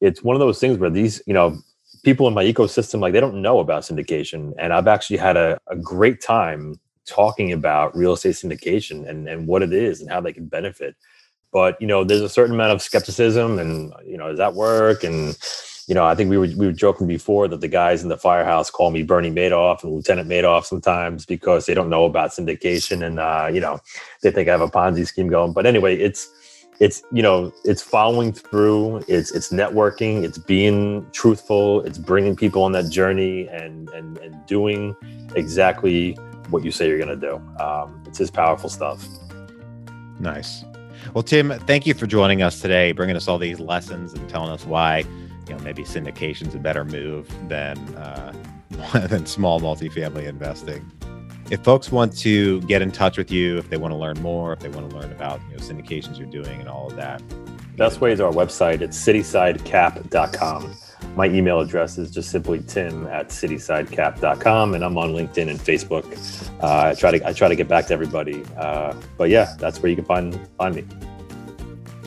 it's 0.00 0.22
one 0.22 0.36
of 0.36 0.40
those 0.40 0.58
things 0.58 0.78
where 0.78 0.88
these, 0.88 1.20
you 1.26 1.34
know, 1.34 1.58
people 2.02 2.28
in 2.28 2.32
my 2.32 2.42
ecosystem, 2.42 3.00
like 3.00 3.12
they 3.12 3.20
don't 3.20 3.42
know 3.42 3.58
about 3.58 3.82
syndication. 3.82 4.54
And 4.58 4.72
I've 4.72 4.88
actually 4.88 5.18
had 5.18 5.36
a, 5.36 5.60
a 5.66 5.76
great 5.76 6.22
time 6.22 6.80
talking 7.06 7.52
about 7.52 7.94
real 7.94 8.14
estate 8.14 8.36
syndication 8.36 9.06
and, 9.06 9.28
and 9.28 9.46
what 9.46 9.62
it 9.62 9.74
is 9.74 10.00
and 10.00 10.10
how 10.10 10.22
they 10.22 10.32
can 10.32 10.46
benefit. 10.46 10.96
But, 11.52 11.76
you 11.78 11.86
know, 11.86 12.04
there's 12.04 12.22
a 12.22 12.28
certain 12.30 12.54
amount 12.54 12.72
of 12.72 12.80
skepticism 12.80 13.58
and, 13.58 13.92
you 14.06 14.16
know, 14.16 14.28
does 14.28 14.38
that 14.38 14.54
work? 14.54 15.04
And, 15.04 15.36
you 15.90 15.94
know, 15.94 16.06
I 16.06 16.14
think 16.14 16.30
we 16.30 16.38
were 16.38 16.46
we 16.56 16.66
were 16.66 16.72
joking 16.72 17.08
before 17.08 17.48
that 17.48 17.60
the 17.60 17.66
guys 17.66 18.04
in 18.04 18.10
the 18.10 18.16
firehouse 18.16 18.70
call 18.70 18.92
me 18.92 19.02
Bernie 19.02 19.28
Madoff 19.28 19.82
and 19.82 19.92
Lieutenant 19.92 20.28
Madoff 20.28 20.64
sometimes 20.64 21.26
because 21.26 21.66
they 21.66 21.74
don't 21.74 21.90
know 21.90 22.04
about 22.04 22.30
syndication 22.30 23.04
and 23.04 23.18
uh, 23.18 23.50
you 23.52 23.60
know 23.60 23.80
they 24.22 24.30
think 24.30 24.48
I 24.48 24.52
have 24.52 24.60
a 24.60 24.68
Ponzi 24.68 25.04
scheme 25.04 25.26
going. 25.26 25.52
But 25.52 25.66
anyway, 25.66 25.96
it's 25.96 26.30
it's 26.78 27.02
you 27.10 27.22
know 27.22 27.52
it's 27.64 27.82
following 27.82 28.32
through, 28.32 28.98
it's 29.08 29.32
it's 29.32 29.50
networking, 29.50 30.22
it's 30.22 30.38
being 30.38 31.04
truthful, 31.10 31.80
it's 31.80 31.98
bringing 31.98 32.36
people 32.36 32.62
on 32.62 32.70
that 32.70 32.88
journey 32.88 33.48
and 33.48 33.90
and 33.90 34.16
and 34.18 34.46
doing 34.46 34.94
exactly 35.34 36.12
what 36.50 36.62
you 36.62 36.70
say 36.70 36.86
you're 36.86 37.04
going 37.04 37.20
to 37.20 37.28
do. 37.28 37.34
Um, 37.60 38.00
it's 38.06 38.18
just 38.18 38.32
powerful 38.32 38.70
stuff. 38.70 39.04
Nice. 40.20 40.64
Well, 41.14 41.24
Tim, 41.24 41.50
thank 41.66 41.84
you 41.84 41.94
for 41.94 42.06
joining 42.06 42.42
us 42.42 42.60
today, 42.60 42.92
bringing 42.92 43.16
us 43.16 43.26
all 43.26 43.38
these 43.38 43.58
lessons 43.58 44.12
and 44.12 44.28
telling 44.28 44.50
us 44.50 44.64
why 44.64 45.04
you 45.48 45.54
know 45.54 45.60
maybe 45.62 45.84
syndication's 45.84 46.54
a 46.54 46.58
better 46.58 46.84
move 46.84 47.28
than 47.48 47.76
uh, 47.96 48.32
than 49.08 49.26
small 49.26 49.60
multifamily 49.60 50.26
investing. 50.26 50.90
If 51.50 51.64
folks 51.64 51.90
want 51.90 52.16
to 52.18 52.60
get 52.62 52.80
in 52.80 52.92
touch 52.92 53.18
with 53.18 53.32
you, 53.32 53.58
if 53.58 53.70
they 53.70 53.76
want 53.76 53.92
to 53.92 53.98
learn 53.98 54.20
more, 54.22 54.52
if 54.52 54.60
they 54.60 54.68
want 54.68 54.88
to 54.90 54.96
learn 54.96 55.10
about 55.10 55.40
you 55.50 55.56
know 55.56 55.62
syndications 55.62 56.18
you're 56.18 56.28
doing 56.28 56.60
and 56.60 56.68
all 56.68 56.86
of 56.86 56.96
that, 56.96 57.22
best 57.76 58.00
way 58.00 58.12
is 58.12 58.20
our 58.20 58.30
website. 58.30 58.80
It's 58.80 58.98
citysidecap.com. 58.98 60.76
My 61.16 61.26
email 61.26 61.60
address 61.60 61.98
is 61.98 62.10
just 62.10 62.30
simply 62.30 62.62
tim 62.68 63.06
at 63.08 63.28
citysidecap.com, 63.28 64.74
and 64.74 64.84
I'm 64.84 64.96
on 64.96 65.10
LinkedIn 65.10 65.50
and 65.50 65.58
Facebook. 65.58 66.04
Uh, 66.62 66.90
I 66.90 66.94
try 66.94 67.18
to 67.18 67.28
I 67.28 67.32
try 67.32 67.48
to 67.48 67.56
get 67.56 67.66
back 67.66 67.86
to 67.86 67.92
everybody, 67.94 68.44
uh, 68.56 68.94
but 69.18 69.28
yeah, 69.28 69.56
that's 69.58 69.80
where 69.82 69.90
you 69.90 69.96
can 69.96 70.04
find 70.04 70.38
find 70.56 70.76
me. 70.76 70.84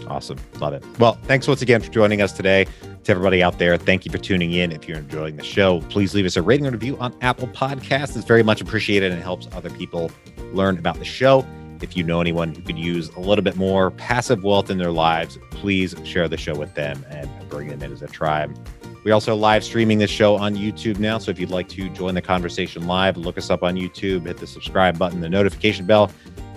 Awesome, 0.07 0.37
love 0.59 0.73
it. 0.73 0.83
Well, 0.99 1.17
thanks 1.23 1.47
once 1.47 1.61
again 1.61 1.81
for 1.81 1.91
joining 1.91 2.21
us 2.21 2.33
today 2.33 2.65
to 3.03 3.11
everybody 3.11 3.43
out 3.43 3.59
there, 3.59 3.77
thank 3.77 4.05
you 4.05 4.11
for 4.11 4.17
tuning 4.17 4.53
in. 4.53 4.71
If 4.71 4.87
you're 4.87 4.97
enjoying 4.97 5.35
the 5.35 5.43
show, 5.43 5.81
please 5.89 6.13
leave 6.13 6.25
us 6.25 6.37
a 6.37 6.41
rating 6.41 6.65
and 6.65 6.73
review 6.73 6.97
on 6.99 7.13
Apple 7.21 7.47
Podcasts. 7.49 8.15
It's 8.15 8.25
very 8.25 8.43
much 8.43 8.61
appreciated 8.61 9.11
and 9.11 9.21
helps 9.21 9.47
other 9.51 9.69
people 9.69 10.09
learn 10.53 10.77
about 10.77 10.99
the 10.99 11.05
show. 11.05 11.45
If 11.81 11.97
you 11.97 12.03
know 12.03 12.21
anyone 12.21 12.55
who 12.55 12.61
could 12.61 12.77
use 12.77 13.09
a 13.09 13.19
little 13.19 13.43
bit 13.43 13.57
more 13.57 13.91
passive 13.91 14.43
wealth 14.43 14.69
in 14.69 14.77
their 14.77 14.91
lives, 14.91 15.37
please 15.51 15.95
share 16.05 16.29
the 16.29 16.37
show 16.37 16.55
with 16.55 16.73
them 16.75 17.05
and 17.09 17.29
bring 17.49 17.67
them 17.67 17.81
in 17.81 17.91
as 17.91 18.01
a 18.01 18.07
tribe. 18.07 18.57
We 19.03 19.11
also 19.11 19.35
live 19.35 19.65
streaming 19.65 19.97
this 19.97 20.09
show 20.09 20.37
on 20.37 20.55
YouTube 20.55 20.97
now. 20.97 21.17
So 21.17 21.29
if 21.29 21.37
you'd 21.37 21.49
like 21.49 21.67
to 21.69 21.89
join 21.89 22.15
the 22.15 22.21
conversation 22.21 22.87
live, 22.87 23.17
look 23.17 23.37
us 23.37 23.49
up 23.49 23.63
on 23.63 23.75
YouTube, 23.75 24.27
hit 24.27 24.37
the 24.37 24.47
subscribe 24.47 24.97
button, 24.97 25.19
the 25.19 25.27
notification 25.27 25.85
bell, 25.85 26.09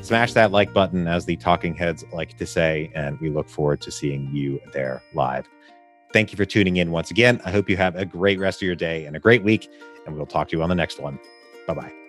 smash 0.07 0.33
that 0.35 0.53
like 0.53 0.73
button, 0.73 1.07
as 1.07 1.25
the 1.25 1.37
talking 1.37 1.75
heads 1.75 2.05
like 2.12 2.37
to 2.38 2.47
say. 2.47 2.90
And 2.95 3.19
we 3.21 3.31
look 3.31 3.49
forward 3.49 3.81
to 3.83 3.90
seeing 3.90 4.31
you 4.35 4.61
there 4.73 5.03
live. 5.14 5.49
Thank 6.12 6.33
you 6.33 6.37
for 6.37 6.45
tuning 6.45 6.77
in 6.77 6.90
once 6.90 7.11
again. 7.11 7.40
I 7.45 7.51
hope 7.51 7.69
you 7.69 7.77
have 7.77 7.97
a 7.97 8.05
great 8.05 8.38
rest 8.38 8.62
of 8.62 8.66
your 8.66 8.77
day 8.77 9.07
and 9.07 9.16
a 9.16 9.21
great 9.21 9.42
week, 9.42 9.71
and 10.07 10.16
we'll 10.16 10.27
talk 10.27 10.49
to 10.49 10.57
you 10.57 10.62
on 10.62 10.69
the 10.69 10.75
next 10.75 11.01
one. 11.01 11.19
Bye 11.66 11.75
bye. 11.75 12.06